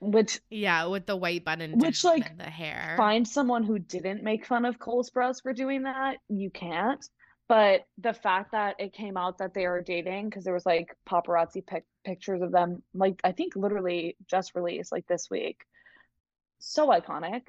[0.01, 2.93] which yeah with the white button which like the hair.
[2.99, 7.05] find someone who didn't make fun of Cole Sprouse for doing that you can't.
[7.49, 10.95] But the fact that it came out that they are dating because there was like
[11.09, 15.65] paparazzi pic- pictures of them like i think literally just released like this week.
[16.59, 17.43] So iconic.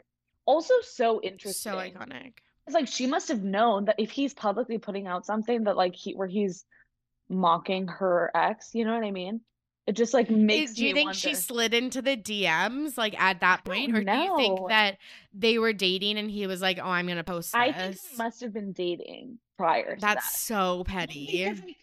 [0.45, 1.73] Also so interesting.
[1.73, 2.35] so iconic
[2.67, 5.95] it's like she must have known that if he's publicly putting out something that like
[5.95, 6.65] he where he's
[7.29, 9.41] mocking her ex you know what i mean
[9.85, 11.19] it just like makes do you think wonder.
[11.19, 14.97] she slid into the dms like at that point or do you think that
[15.33, 18.41] they were dating and he was like oh i'm gonna post this i think must
[18.41, 20.39] have been dating prior that's that.
[20.39, 21.75] so petty because like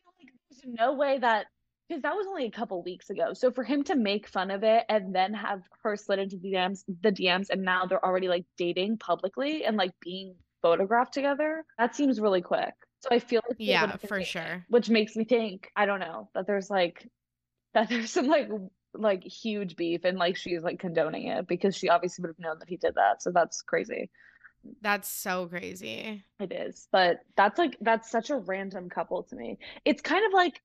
[0.51, 1.47] there's no way that
[1.89, 3.35] because that was only a couple weeks ago.
[3.35, 6.53] So for him to make fun of it and then have her slid into the
[6.53, 11.62] DMs, the DMs, and now they're already like dating publicly and like being photographed together,
[11.76, 12.72] that seems really quick.
[13.00, 14.64] So I feel like yeah, for sure.
[14.68, 17.06] Which makes me think I don't know that there's like
[17.74, 18.48] that there's some like
[18.94, 22.58] like huge beef and like she's like condoning it because she obviously would have known
[22.60, 23.22] that he did that.
[23.22, 24.10] So that's crazy.
[24.80, 26.24] That's so crazy.
[26.40, 26.88] It is.
[26.90, 29.58] But that's like that's such a random couple to me.
[29.84, 30.62] It's kind of like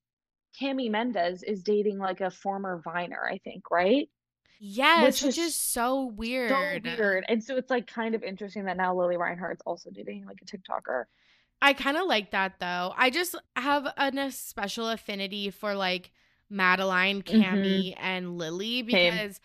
[0.61, 4.07] Cami Mendes is dating like a former Viner, I think, right?
[4.60, 6.49] Yes, which, which is, so weird.
[6.49, 6.57] So
[6.97, 7.26] weird.
[7.30, 10.45] And so it's like kind of interesting that now Lili Reinhart's also dating like a
[10.45, 11.05] TikToker.
[11.62, 12.93] I kind of like that though.
[12.97, 16.12] I just have a special affinity for like
[16.51, 18.03] Madelaine, Cami, mm-hmm.
[18.03, 19.39] and Lili because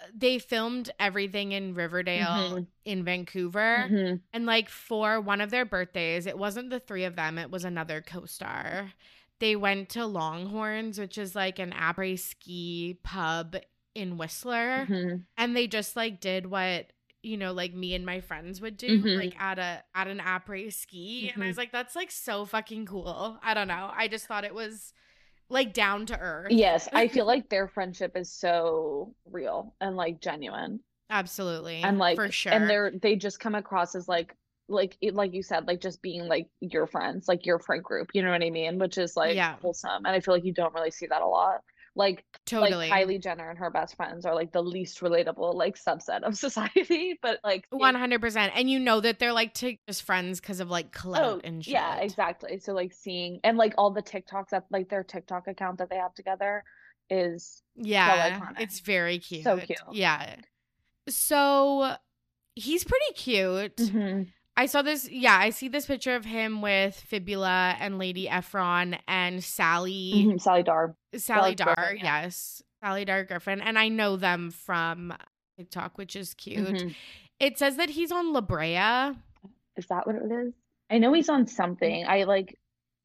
[0.00, 0.10] Same.
[0.16, 2.62] they filmed everything in Riverdale mm-hmm.
[2.86, 3.86] in Vancouver.
[3.90, 4.16] Mm-hmm.
[4.32, 7.64] And like for one of their birthdays, it wasn't the three of them, it was
[7.64, 8.92] another co star
[9.40, 13.56] they went to Longhorns, which is like an après ski pub
[13.94, 15.16] in Whistler, mm-hmm.
[15.36, 16.86] and they just like did what
[17.24, 19.18] you know like me and my friends would do mm-hmm.
[19.18, 21.34] like at a at an après ski mm-hmm.
[21.34, 21.62] and i was mm-hmm.
[21.62, 24.92] like that's like so fucking cool i don't know i just thought it was
[25.48, 30.20] like down to earth yes i feel like their friendship is so real and like
[30.20, 30.78] genuine
[31.10, 34.36] absolutely and like for sure and they're they just come across as like
[34.68, 38.08] like it, like you said like just being like your friends like your friend group
[38.14, 39.56] you know what i mean which is like yeah.
[39.60, 41.60] wholesome and i feel like you don't really see that a lot
[41.96, 45.76] like totally like kylie jenner and her best friends are like the least relatable like
[45.76, 50.60] subset of society but like 100% and you know that they're like just friends because
[50.60, 51.72] of like clout oh, and shit.
[51.72, 55.78] yeah exactly so like seeing and like all the tiktoks that like their tiktok account
[55.78, 56.64] that they have together
[57.10, 60.36] is yeah so it's very cute so cute yeah
[61.08, 61.94] so
[62.54, 64.22] he's pretty cute mm-hmm.
[64.56, 65.10] I saw this.
[65.10, 70.12] Yeah, I see this picture of him with Fibula and Lady Efron and Sally.
[70.14, 70.94] Mm-hmm, Sally Dar.
[71.16, 72.22] Sally, Dar, Griffin, yeah.
[72.22, 72.62] yes.
[72.82, 73.60] Sally Dar Griffin.
[73.60, 75.12] And I know them from
[75.58, 76.68] TikTok, which is cute.
[76.68, 76.88] Mm-hmm.
[77.40, 79.16] It says that he's on La Brea.
[79.76, 80.54] Is that what it is?
[80.88, 82.06] I know he's on something.
[82.06, 82.56] I like,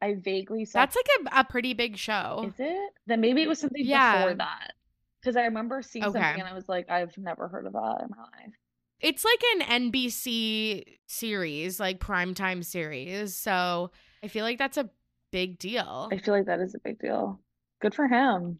[0.01, 0.81] I vaguely saw.
[0.81, 2.45] That's like a, a pretty big show.
[2.47, 2.93] Is it?
[3.07, 4.17] Then maybe it was something yeah.
[4.17, 4.73] before that.
[5.19, 6.13] Because I remember seeing okay.
[6.13, 8.53] something and I was like, I've never heard of that in my life.
[9.01, 13.35] It's like an NBC series, like primetime series.
[13.35, 13.91] So
[14.23, 14.89] I feel like that's a
[15.31, 16.09] big deal.
[16.11, 17.39] I feel like that is a big deal.
[17.81, 18.59] Good for him.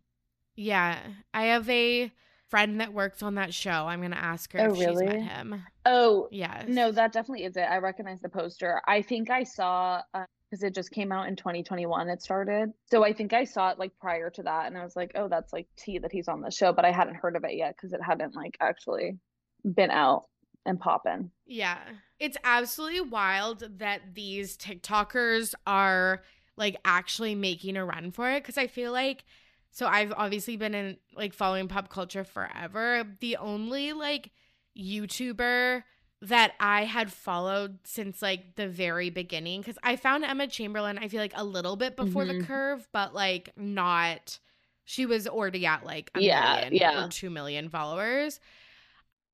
[0.56, 0.98] Yeah.
[1.34, 2.12] I have a
[2.50, 3.88] friend that works on that show.
[3.88, 5.06] I'm going to ask her oh, if really?
[5.06, 5.64] she's met him.
[5.86, 6.64] Oh, yeah.
[6.68, 7.62] No, that definitely is it.
[7.62, 8.82] I recognize the poster.
[8.88, 12.72] I think I saw because uh, it just came out in 2021 it started.
[12.90, 15.28] So I think I saw it like prior to that and I was like, "Oh,
[15.28, 17.78] that's like T that he's on the show," but I hadn't heard of it yet
[17.78, 19.20] cuz it hadn't like actually
[19.64, 20.26] been out
[20.66, 21.32] and popping.
[21.46, 21.80] Yeah.
[22.20, 26.22] It's absolutely wild that these TikTokers are
[26.58, 28.44] like actually making a run for it.
[28.44, 29.24] Cause I feel like,
[29.72, 33.04] so I've obviously been in like following pop culture forever.
[33.20, 34.32] The only like
[34.78, 35.84] YouTuber
[36.22, 41.08] that I had followed since like the very beginning, because I found Emma Chamberlain, I
[41.08, 42.40] feel like a little bit before mm-hmm.
[42.40, 44.40] the curve, but like not,
[44.84, 47.06] she was already at like a yeah, million yeah.
[47.06, 48.42] or two million followers.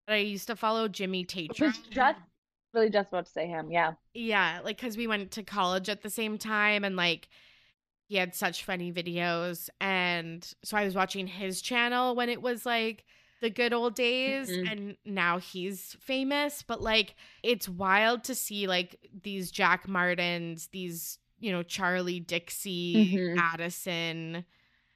[0.08, 1.72] I used to follow Jimmy Tatro.
[1.90, 2.20] Just
[2.76, 3.94] really just about to say him, yeah.
[4.14, 7.30] Yeah, like because we went to college at the same time and like
[8.08, 9.70] he had such funny videos.
[9.82, 13.06] And so I was watching his channel when it was like
[13.42, 14.68] the good old days mm-hmm.
[14.68, 16.62] and now he's famous.
[16.62, 23.16] But like it's wild to see like these Jack Martins, these, you know, Charli Dixie,
[23.16, 23.40] mm-hmm.
[23.40, 24.46] Addison,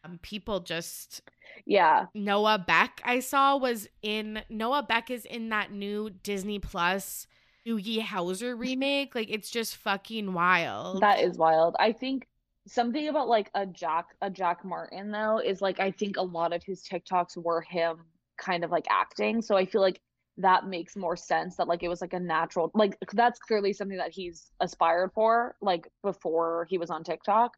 [0.04, 1.22] um, people just
[1.66, 2.06] yeah.
[2.14, 7.28] Noah Beck I saw was in Noah Beck is in that new Disney Plus
[7.66, 9.16] Doogie Howser remake.
[9.16, 11.02] Like it's just fucking wild.
[11.02, 11.76] That is wild.
[11.80, 12.28] I think
[12.68, 16.54] something about like a Jack a Jack Martin though is like I think a lot
[16.54, 17.98] of his TikToks were him
[18.38, 19.42] kind of like acting.
[19.42, 20.00] So I feel like
[20.38, 23.98] that makes more sense that like it was like a natural like that's clearly something
[23.98, 27.52] that he's aspired for like before he was on TikTok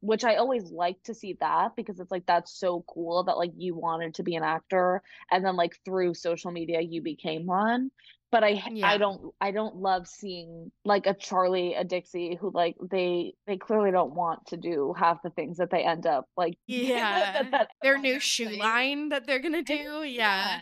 [0.00, 3.52] which I always like to see that because it's like that's so cool that like
[3.56, 7.90] you wanted to be an actor and then like through social media you became one
[8.30, 8.88] but I yeah.
[8.88, 13.56] I don't I don't love seeing like a Charli a Dixie who like they they
[13.56, 17.50] clearly don't want to do half the things that they end up like yeah that,
[17.50, 20.60] that, their new shoe line that they're gonna do yeah.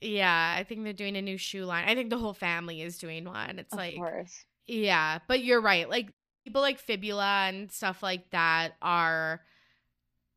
[0.00, 0.54] yeah.
[0.56, 3.24] I think they're doing a new shoe line I think the whole family is doing
[3.24, 4.44] one it's of like course.
[4.66, 6.10] yeah but you're right like
[6.44, 9.40] people like Fibula and stuff like that are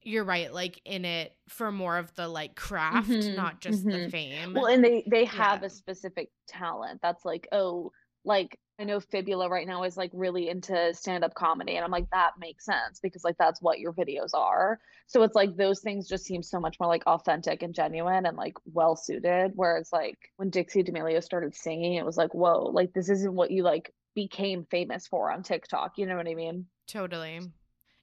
[0.05, 4.03] you're right like in it for more of the like craft mm-hmm, not just mm-hmm.
[4.03, 5.67] the fame well and they they have yeah.
[5.67, 7.91] a specific talent that's like oh
[8.25, 12.09] like i know fibula right now is like really into stand-up comedy and i'm like
[12.11, 16.07] that makes sense because like that's what your videos are so it's like those things
[16.07, 20.17] just seem so much more like authentic and genuine and like well suited whereas like
[20.37, 23.93] when dixie d'amelio started singing it was like whoa like this isn't what you like
[24.15, 25.97] became famous for on TikTok.
[25.97, 26.65] You know what I mean?
[26.87, 27.41] Totally.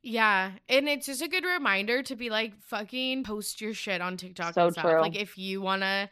[0.03, 4.17] Yeah, and it's just a good reminder to be like fucking post your shit on
[4.17, 4.85] TikTok so and stuff.
[4.85, 5.01] True.
[5.01, 6.09] Like if you want to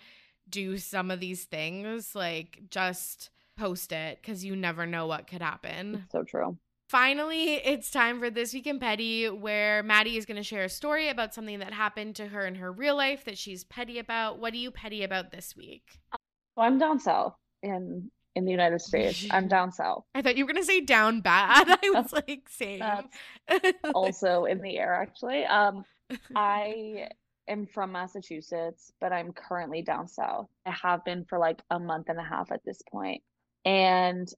[0.48, 5.42] do some of these things, like just post it cuz you never know what could
[5.42, 6.02] happen.
[6.04, 6.58] It's so true.
[6.88, 10.70] Finally, it's time for This Week in Petty, where Maddy is going to share a
[10.70, 14.38] story about something that happened to her in her real life that she's petty about.
[14.38, 15.98] What are you petty about this week?
[16.56, 19.26] I'm down south in in the United States.
[19.30, 20.04] I'm down south.
[20.14, 21.68] I thought you were gonna say down bad.
[21.82, 22.82] I was like, same.
[23.94, 25.44] also in the air, actually.
[25.44, 25.84] Um,
[26.34, 27.08] I
[27.48, 30.46] am from Massachusetts, but I'm currently down south.
[30.64, 33.22] I have been for like a month and a half at this point,
[33.64, 34.28] and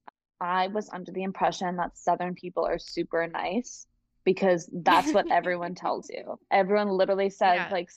[0.41, 3.85] I was under the impression that Southern people are super nice
[4.23, 6.39] because that's what everyone tells you.
[6.51, 7.69] Everyone literally says yeah.
[7.71, 7.89] like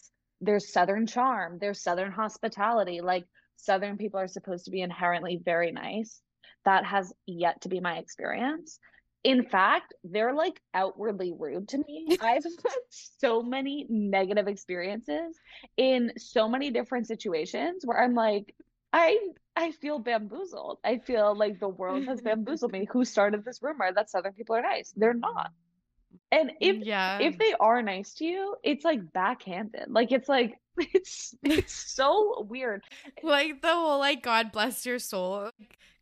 [0.42, 3.24] there's Southern charm, there's Southern hospitality, like
[3.56, 6.20] Southern people are supposed to be inherently very nice.
[6.64, 8.78] That has yet to be my experience.
[9.22, 12.18] In fact, they're like outwardly rude to me.
[12.20, 15.38] I've had so many negative experiences
[15.76, 18.54] in so many different situations where I'm like,
[18.92, 19.18] I
[19.56, 20.78] I feel bamboozled.
[20.84, 22.86] I feel like the world has bamboozled me.
[22.92, 24.92] Who started this rumor that Southern people are nice?
[24.96, 25.50] They're not.
[26.32, 27.18] And if yeah.
[27.20, 29.86] if they are nice to you, it's like backhanded.
[29.88, 32.84] Like it's like it's it's so weird.
[33.22, 35.50] Like the whole like God bless your soul.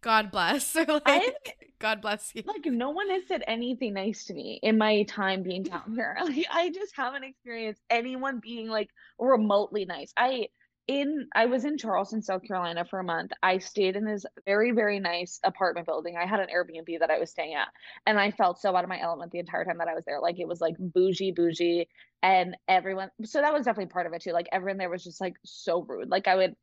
[0.01, 0.75] God bless.
[0.77, 1.33] Or like I,
[1.79, 2.43] God bless you.
[2.45, 6.17] Like no one has said anything nice to me in my time being down here.
[6.23, 10.13] Like I just haven't experienced anyone being like remotely nice.
[10.17, 10.49] I
[10.93, 13.33] in I was in Charleston, South Carolina for a month.
[13.43, 16.17] I stayed in this very very nice apartment building.
[16.19, 17.69] I had an Airbnb that I was staying at,
[18.07, 20.21] and I felt so out of my element the entire time that I was there.
[20.21, 21.89] Like it was like bougie bougie,
[22.23, 23.11] and everyone.
[23.25, 24.33] So that was definitely part of it too.
[24.33, 26.11] Like everyone there was just like so rude.
[26.11, 26.57] Like I would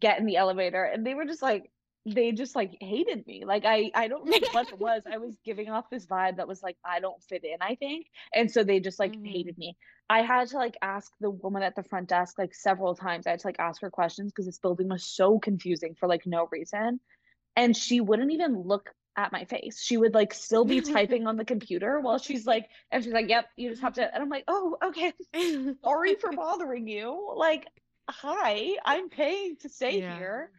[0.00, 1.70] get in the elevator, and they were just like
[2.06, 3.44] they just like hated me.
[3.44, 5.02] Like I I don't know what it was.
[5.10, 8.06] I was giving off this vibe that was like I don't fit in, I think.
[8.32, 9.24] And so they just like mm-hmm.
[9.24, 9.76] hated me.
[10.08, 13.26] I had to like ask the woman at the front desk like several times.
[13.26, 16.26] I had to like ask her questions because this building was so confusing for like
[16.26, 17.00] no reason.
[17.56, 19.82] And she wouldn't even look at my face.
[19.82, 23.28] She would like still be typing on the computer while she's like, and she's like,
[23.28, 24.14] yep, you just have to.
[24.14, 25.12] And I'm like, oh, okay.
[25.82, 27.34] Sorry for bothering you.
[27.34, 27.66] Like,
[28.08, 30.16] hi, I'm paying to stay yeah.
[30.16, 30.50] here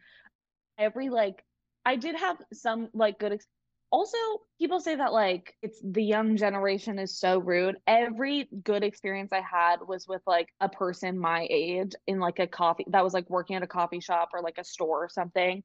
[0.78, 1.44] every like
[1.84, 3.46] I did have some like good ex-
[3.90, 4.18] also
[4.58, 7.76] people say that like it's the young generation is so rude.
[7.86, 12.46] Every good experience i had was with like a person my age in like a
[12.46, 15.62] coffee that was like working at a coffee shop or like a store or something.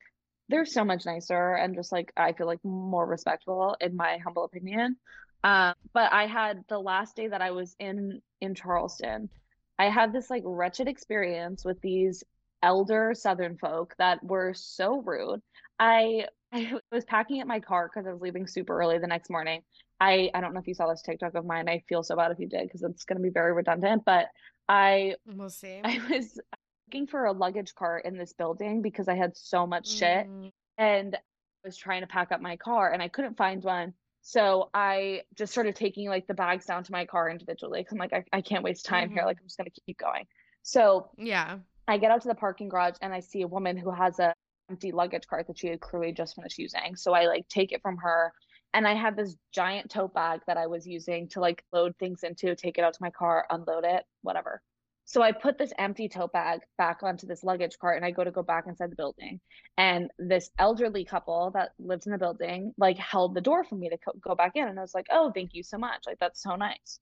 [0.49, 4.45] They're so much nicer and just like i feel like more respectful in my humble
[4.45, 4.97] opinion.
[5.43, 9.30] Um, but i had the last day that i was in in charleston
[9.78, 12.24] i had this like wretched experience with these
[12.64, 15.41] elder southern folk that were so rude
[15.80, 19.30] i i was packing up my car because i was leaving super early the next
[19.30, 19.61] morning
[19.99, 22.32] i i don't know if you saw this tiktok of mine i feel so bad
[22.32, 24.28] if you did because it's going to be very redundant but
[24.68, 26.39] i we'll see i was
[26.88, 30.51] looking for a luggage cart in this building because i had so much shit mm.
[30.78, 31.20] and i
[31.66, 33.93] was trying to pack up my car and i couldn't find one
[34.26, 37.99] so I just started taking like the bags down to my car individually because I'm
[37.99, 39.18] like, I, I can't waste time mm-hmm.
[39.18, 39.26] here.
[39.26, 40.26] Like, I'm just going to keep going.
[40.64, 41.57] So, yeah.
[41.88, 44.34] I get out to the parking garage and I see a woman who has a
[44.70, 46.96] empty luggage cart that she had clearly just finished using.
[46.96, 48.32] So I like take it from her
[48.74, 52.24] and I had this giant tote bag that I was using to like load things
[52.24, 54.62] into, take it out to my car, unload it, whatever.
[55.06, 58.24] So I put this empty tote bag back onto this luggage cart and I go
[58.24, 59.41] to go back inside the building.
[59.78, 63.90] And this elderly couple that lives in the building like held the door for me
[63.90, 64.68] to co- go back in.
[64.68, 66.03] And I was like, oh, thank you so much.
[66.07, 66.99] Like, that's so nice.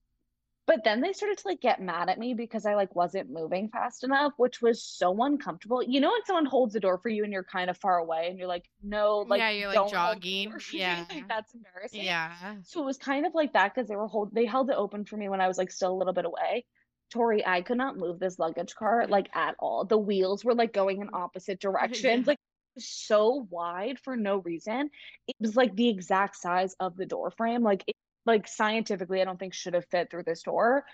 [0.66, 3.68] But then they started to like get mad at me because I like wasn't moving
[3.68, 5.82] fast enough, which was so uncomfortable.
[5.82, 8.28] You know when someone holds the door for you and you're kind of far away
[8.28, 10.52] and you're like, no, like yeah, you're like don't hold the jogging.
[10.72, 11.04] Yeah.
[11.10, 12.04] like that's embarrassing.
[12.04, 12.32] Yeah.
[12.62, 15.04] So it was kind of like that because they were hold they held it open
[15.04, 16.64] for me when I was like still a little bit away.
[17.10, 19.84] Torry, I could not move this luggage cart like at all.
[19.84, 22.28] The wheels were like going in opposite directions.
[22.28, 22.38] Like
[22.78, 24.90] so wide for no reason.
[25.26, 27.62] It was like the exact size of the door frame.
[27.62, 27.96] Like it,
[28.26, 30.84] like scientifically, I don't think should have fit through this door.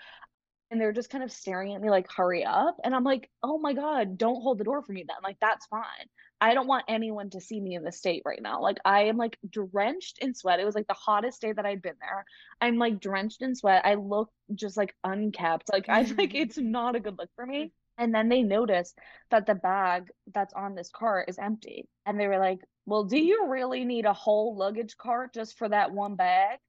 [0.71, 2.77] And they're just kind of staring at me like, hurry up.
[2.83, 5.17] And I'm like, oh my God, don't hold the door for me then.
[5.23, 6.07] Like, that's fine.
[6.41, 8.61] I don't want anyone to see me in the state right now.
[8.61, 10.59] Like, I am like drenched in sweat.
[10.59, 12.23] It was like the hottest day that I'd been there.
[12.61, 13.83] I'm like drenched in sweat.
[13.83, 15.71] I look just like unkept.
[15.71, 16.35] Like, I like mm-hmm.
[16.35, 17.73] it's not a good look for me.
[17.97, 18.97] And then they noticed
[19.29, 21.89] that the bag that's on this cart is empty.
[22.05, 25.67] And they were like, well, do you really need a whole luggage cart just for
[25.67, 26.59] that one bag?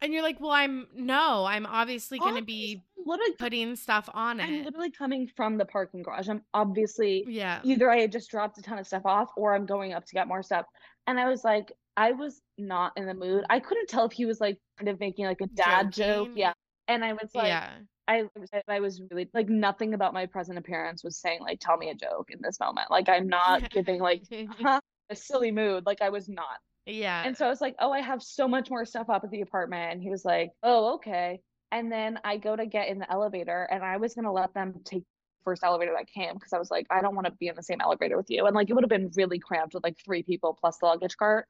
[0.00, 4.40] And you're like, well, I'm no, I'm obviously going to be literally putting stuff on
[4.40, 4.44] it.
[4.44, 6.28] I'm literally coming from the parking garage.
[6.28, 7.60] I'm obviously Yeah.
[7.64, 10.14] either I had just dropped a ton of stuff off or I'm going up to
[10.14, 10.66] get more stuff.
[11.06, 13.44] And I was like, I was not in the mood.
[13.48, 16.30] I couldn't tell if he was like kind of making like a dad joke.
[16.34, 16.52] Yeah.
[16.88, 17.70] And I was like, yeah.
[18.06, 18.24] I
[18.68, 21.94] I was really like nothing about my present appearance was saying like tell me a
[21.94, 22.90] joke in this moment.
[22.90, 24.80] Like I'm not giving like a
[25.14, 25.86] silly mood.
[25.86, 26.58] Like I was not.
[26.86, 27.22] Yeah.
[27.24, 29.40] And so I was like, oh, I have so much more stuff up at the
[29.40, 29.92] apartment.
[29.92, 31.40] And he was like, oh, okay.
[31.72, 34.54] And then I go to get in the elevator and I was going to let
[34.54, 37.32] them take the first elevator that came because I was like, I don't want to
[37.32, 38.46] be in the same elevator with you.
[38.46, 41.16] And like, it would have been really cramped with like three people plus the luggage
[41.16, 41.46] cart.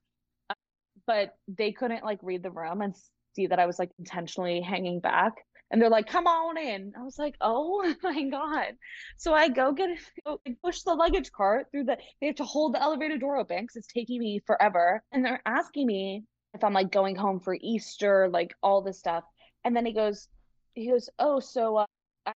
[1.06, 2.94] But they couldn't like read the room and
[3.35, 5.35] see that I was like intentionally hanging back.
[5.70, 6.93] And they're like, come on in.
[6.99, 8.74] I was like, oh my God.
[9.16, 9.91] So I go get
[10.27, 13.62] like, push the luggage cart through the, they have to hold the elevator door open
[13.62, 15.03] because it's taking me forever.
[15.12, 16.24] And they're asking me
[16.55, 19.24] if I'm like going home for Easter, like all this stuff.
[19.65, 20.28] And then he goes,
[20.74, 21.86] he goes, oh, so, uh,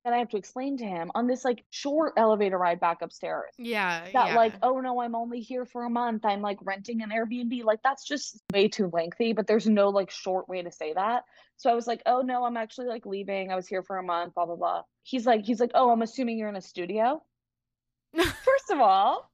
[0.04, 3.52] and I have to explain to him on this like short elevator ride back upstairs
[3.58, 4.04] yeah.
[4.12, 4.36] that yeah.
[4.36, 6.24] like oh no i'm only here for a month.
[6.24, 7.64] I'm like renting an airbnb.
[7.64, 11.24] Like that's just way too lengthy but there's no like short way to say that.
[11.56, 13.50] So i was like oh no i'm actually like leaving.
[13.50, 14.82] I was here for a month blah blah blah.
[15.02, 17.22] He's like he's like oh i'm assuming you're in a studio?
[18.16, 19.30] First of all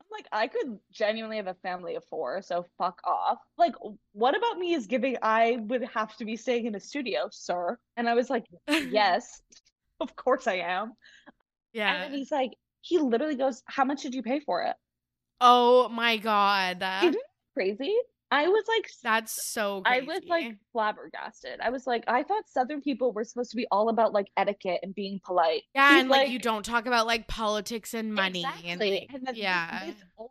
[0.00, 3.38] i'm like i could genuinely have a family of four so fuck off.
[3.58, 3.74] Like
[4.12, 7.76] what about me is giving i would have to be staying in a studio sir?
[7.96, 9.42] And i was like yes
[10.00, 10.92] of course i am
[11.72, 12.04] yeah.
[12.04, 14.76] and he's like he literally goes how much did you pay for it
[15.40, 16.82] oh my god.
[17.02, 17.16] Isn't
[17.54, 17.94] crazy.
[18.30, 21.60] I was like, That's so I was like flabbergasted.
[21.60, 24.80] I was like, I thought Southern people were supposed to be all about like etiquette
[24.82, 25.62] and being polite.
[25.74, 28.90] yeah, He's and like, you don't talk about like politics and money and Exactly.
[28.90, 29.86] like, And then this- yeah.
[29.86, 30.30] this, old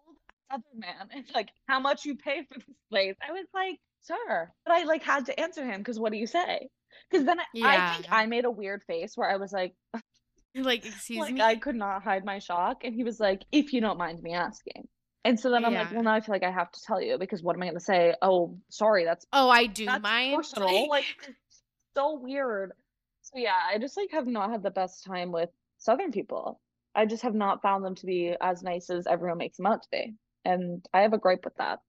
[0.51, 3.15] Southern man, it's like, how much you pay for this place?
[3.27, 6.27] I was like, sir, but I like had to answer him because what do you
[6.27, 6.67] say?
[7.09, 9.75] Because then I, I think I made a weird face where I was like,
[10.55, 11.41] like excuse like me.
[11.41, 14.33] I could not hide my shock, and he was like, if you don't mind me
[14.33, 14.87] asking.
[15.25, 17.17] And so then I'm like, well, now I feel like I have to tell you
[17.17, 18.13] because what am I going to say?
[18.21, 20.35] Oh, sorry, that's oh, I do that's mind.
[20.35, 20.87] personal.
[20.87, 21.05] Like
[21.95, 22.73] so weird.
[23.23, 25.49] So yeah, I just like have not had the best time with
[25.79, 26.61] Southern people.
[26.93, 29.81] I just have not found them to be as nice as everyone makes them out
[29.81, 30.13] to be.
[30.45, 31.79] And I have a gripe with that.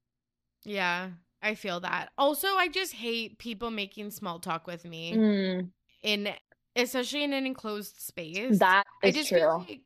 [0.65, 1.11] yeah,
[1.43, 2.11] I feel that.
[2.19, 5.71] Also, I just hate people making small talk with me Mm,
[6.03, 6.29] in
[6.75, 8.59] especially in an enclosed space.
[8.59, 9.39] that I just true.
[9.39, 9.81] feel like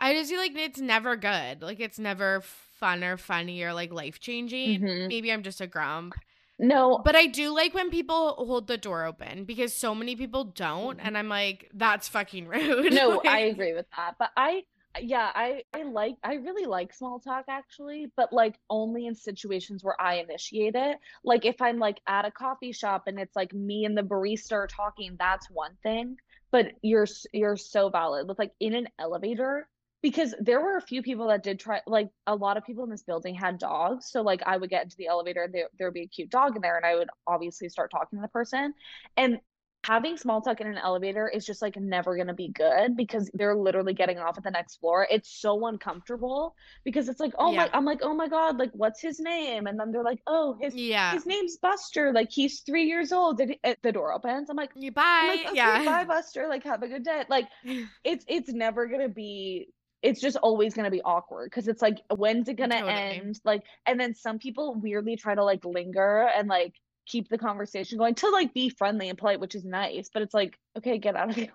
[0.00, 1.62] I just feel like it's never good.
[1.62, 4.80] Like it's never fun or funny or like life changing.
[4.80, 5.08] Mhm.
[5.08, 6.14] Maybe I'm just a grump.
[6.58, 10.44] No, But I do like when people hold the door open because so many people
[10.44, 11.04] don't Mhm.
[11.06, 12.92] and I'm like that's fucking rude.
[12.92, 14.16] no, Like, I agree with that.
[14.18, 14.64] But I
[14.98, 19.84] yeah, I I like I really like small talk actually, but like only in situations
[19.84, 20.98] where I initiate it.
[21.22, 24.52] Like if I'm like at a coffee shop and it's like me and the barista
[24.52, 26.16] are talking, that's one thing.
[26.50, 29.68] But you're you're so valid with like in an elevator
[30.02, 32.90] because there were a few people that did try like a lot of people in
[32.90, 34.10] this building had dogs.
[34.10, 36.56] So like I would get into the elevator and there there'd be a cute dog
[36.56, 38.74] in there and I would obviously start talking to the person.
[39.16, 39.38] And
[39.84, 43.30] having small talk in an elevator is just like never going to be good because
[43.32, 45.06] they're literally getting off at the next floor.
[45.10, 46.54] It's so uncomfortable
[46.84, 49.66] because it's like, oh my, I'm like, oh my God, like, what's his name?
[49.66, 51.12] And then they're like, oh, his, Yeah.
[51.12, 52.12] his name's Buster.
[52.12, 53.38] Like, he's three years old.
[53.38, 54.50] Did he, uh, the door opens.
[54.50, 55.34] I'm like, You I'm bye.
[55.36, 55.84] like, okay, yeah.
[55.84, 56.46] bye, Buster.
[56.46, 57.24] Like, have a good day.
[57.30, 57.48] Like,
[58.04, 59.68] it's, it's never going to be,
[60.02, 62.92] it's just always going to be awkward because it's like, when's it going to Totally.
[62.92, 63.40] end?
[63.44, 66.74] Like, and then some people weirdly try to like linger and like,
[67.10, 70.08] keep the conversation going to like be friendly and polite, which is nice.
[70.12, 71.52] But it's like, okay, get out of here.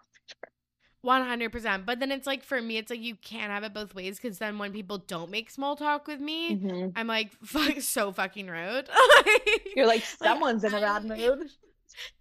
[1.05, 1.85] 100%.
[1.85, 4.39] But then it's like for me it's like you can't have it both ways cuz
[4.39, 6.93] then when people don't make small talk with me, Mhm.
[6.95, 8.89] I'm like fuck so fucking rude.
[9.75, 11.49] You're like, Like, someone's in a bad mood.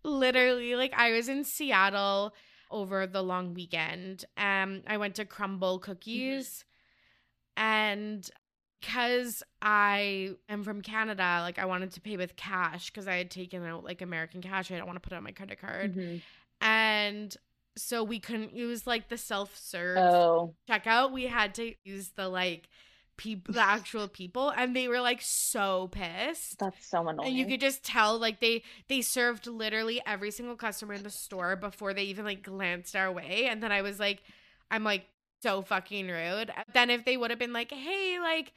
[0.02, 2.34] Literally, like I was in Seattle
[2.70, 4.24] over the long weekend.
[4.36, 6.64] Um, I went to Crumbl Cookies,
[7.56, 7.62] mm-hmm.
[7.64, 8.30] and
[8.84, 13.30] because I am from Canada, like I wanted to pay with cash because I had
[13.30, 14.70] taken out like American cash.
[14.70, 16.16] I don't want to put it on my credit card, mm-hmm.
[16.60, 17.34] and
[17.76, 20.54] so we couldn't use like the self serve oh.
[20.68, 21.12] checkout.
[21.12, 22.68] We had to use the like
[23.16, 27.46] people the actual people and they were like so pissed that's so annoying and you
[27.46, 31.94] could just tell like they they served literally every single customer in the store before
[31.94, 34.20] they even like glanced our way and then i was like
[34.72, 35.06] i'm like
[35.44, 38.52] so fucking rude then if they would have been like hey like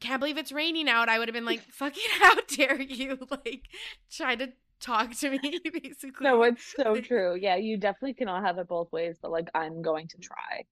[0.00, 3.68] can't believe it's raining out i would have been like fucking how dare you like
[4.10, 4.48] try to
[4.80, 5.38] talk to me
[5.82, 9.48] basically no it's so true yeah you definitely cannot have it both ways but like
[9.54, 10.64] i'm going to try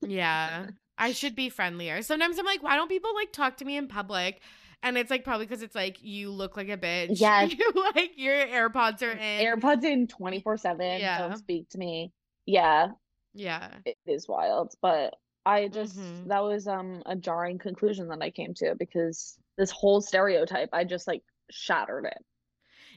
[0.00, 0.66] yeah
[0.98, 2.02] I should be friendlier.
[2.02, 4.40] Sometimes I'm like, why don't people like talk to me in public?
[4.82, 7.20] And it's like probably because it's like you look like a bitch.
[7.20, 7.42] Yeah.
[7.42, 9.44] You like your AirPods are in.
[9.44, 11.00] AirPods in 24 7.
[11.00, 11.18] Yeah.
[11.18, 12.12] Don't speak to me.
[12.46, 12.88] Yeah.
[13.32, 13.70] Yeah.
[13.84, 14.74] It is wild.
[14.82, 15.14] But
[15.44, 16.28] I just mm-hmm.
[16.28, 20.84] that was um a jarring conclusion that I came to because this whole stereotype, I
[20.84, 22.24] just like shattered it.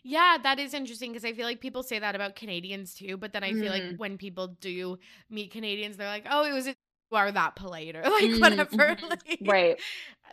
[0.04, 3.34] Yeah, that is interesting because I feel like people say that about Canadians too, but
[3.34, 3.90] then I feel mm.
[3.90, 5.00] like when people do
[5.32, 8.40] meet Canadians, they're like, "Oh, it was you are that polite or like mm-hmm.
[8.40, 8.98] whatever.
[9.10, 9.80] Like, right.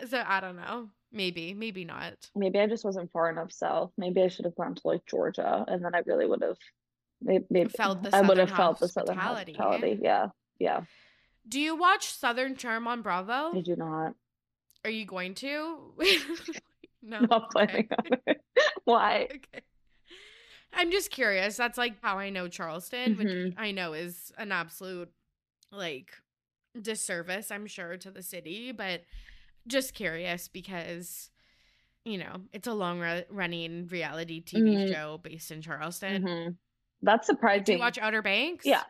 [0.08, 0.88] So I don't know.
[1.12, 2.14] Maybe, maybe not.
[2.34, 3.92] Maybe I just wasn't far enough south.
[3.98, 6.56] Maybe I should have gone to like Georgia, and then I really would have.
[7.20, 9.98] Maybe, maybe felt the I would have felt the southern hospitality.
[10.02, 10.28] Yeah,
[10.58, 10.80] yeah.
[11.48, 13.56] Do you watch Southern Charm on Bravo?
[13.56, 14.14] I do not.
[14.84, 15.92] Are you going to?
[17.02, 18.08] no, not planning okay.
[18.14, 18.40] on it.
[18.84, 19.28] Why?
[19.36, 19.62] Okay.
[20.74, 21.58] I'm just curious.
[21.58, 23.44] That's like how I know Charleston, mm-hmm.
[23.44, 25.10] which I know is an absolute
[25.70, 26.12] like
[26.80, 29.02] disservice, I'm sure, to the city, but
[29.66, 31.30] just curious because
[32.06, 34.92] you know it's a long running reality TV mm-hmm.
[34.92, 36.22] show based in Charleston.
[36.22, 36.50] Mm-hmm.
[37.02, 37.64] That's surprising.
[37.64, 38.64] Do you watch Outer Banks?
[38.64, 38.84] Yeah.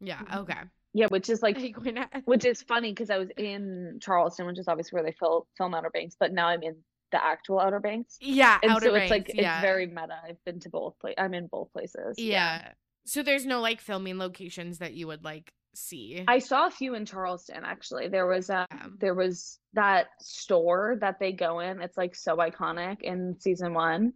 [0.00, 0.18] Yeah.
[0.18, 0.38] Mm-hmm.
[0.38, 0.60] Okay.
[0.96, 1.58] Yeah, which is like,
[2.24, 5.74] which is funny because I was in Charleston, which is obviously where they film film
[5.74, 6.76] Outer Banks, but now I'm in
[7.12, 8.16] the actual Outer Banks.
[8.18, 9.58] Yeah, and Outer so Banks, it's like yeah.
[9.58, 10.16] it's very meta.
[10.26, 11.16] I've been to both places.
[11.18, 12.14] I'm in both places.
[12.16, 12.60] Yeah.
[12.62, 12.72] yeah.
[13.04, 16.24] So there's no like filming locations that you would like see.
[16.26, 18.08] I saw a few in Charleston actually.
[18.08, 18.86] There was a yeah.
[18.98, 21.82] there was that store that they go in.
[21.82, 24.14] It's like so iconic in season 1.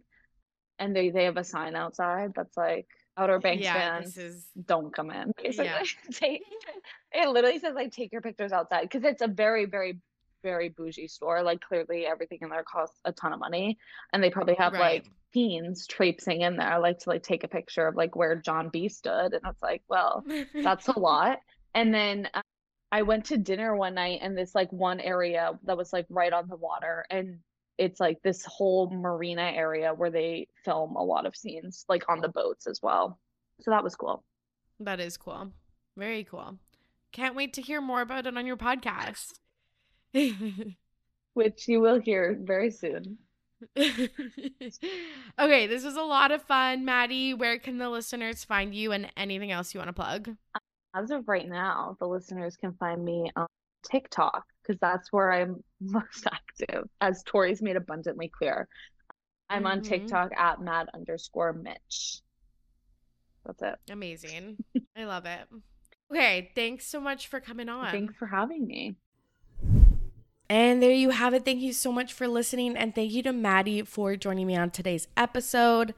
[0.79, 2.87] And they they have a sign outside that's like
[3.17, 4.47] Outer Banks yeah, fans is...
[4.65, 5.31] don't come in.
[5.43, 5.65] Basically.
[6.21, 6.37] Yeah.
[7.25, 9.99] it literally says like take your pictures outside because it's a very very
[10.43, 11.43] very bougie store.
[11.43, 13.77] Like clearly everything in there costs a ton of money,
[14.13, 15.03] and they probably have right.
[15.03, 18.35] like teens traipsing in there I like to like take a picture of like where
[18.35, 21.39] John B stood, and it's like, well, that's a lot.
[21.73, 22.41] And then uh,
[22.91, 26.33] I went to dinner one night in this like one area that was like right
[26.33, 27.39] on the water, and
[27.81, 32.21] it's like this whole marina area where they film a lot of scenes like on
[32.21, 33.19] the boats as well.
[33.59, 34.23] So that was cool.
[34.79, 35.51] That is cool.
[35.97, 36.59] Very cool.
[37.11, 39.39] Can't wait to hear more about it on your podcast.
[41.33, 43.17] Which you will hear very soon.
[43.77, 44.07] okay,
[45.67, 46.85] this was a lot of fun.
[46.85, 50.35] Maddy, where can the listeners find you and anything else you want to plug?
[50.93, 53.47] As of right now, the listeners can find me on
[53.83, 58.67] TikTok because that's where I'm most active, as Torry's made abundantly clear.
[59.49, 59.67] I'm mm-hmm.
[59.67, 62.21] on TikTok at mad underscore Mitch.
[63.45, 63.75] That's it.
[63.91, 64.57] Amazing.
[64.95, 65.47] I love it.
[66.11, 67.91] Okay, thanks so much for coming on.
[67.91, 68.95] Thanks for having me.
[70.49, 71.45] And there you have it.
[71.45, 72.75] Thank you so much for listening.
[72.75, 75.93] And thank you to Maddy for joining me on today's episode.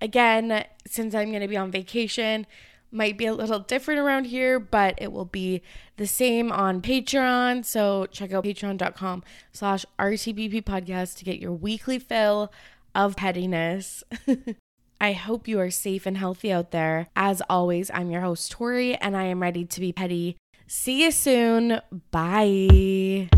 [0.00, 2.46] Again, since I'm going to be on vacation,
[2.90, 5.62] might be a little different around here, but it will be
[5.96, 7.64] the same on Patreon.
[7.64, 12.52] So check out patreon.com slash RTBP podcast to get your weekly fill
[12.94, 14.02] of pettiness.
[15.00, 17.08] I hope you are safe and healthy out there.
[17.14, 20.36] As always, I'm your host, Torry, and I am ready to be petty.
[20.66, 21.80] See you soon.
[22.10, 23.28] Bye.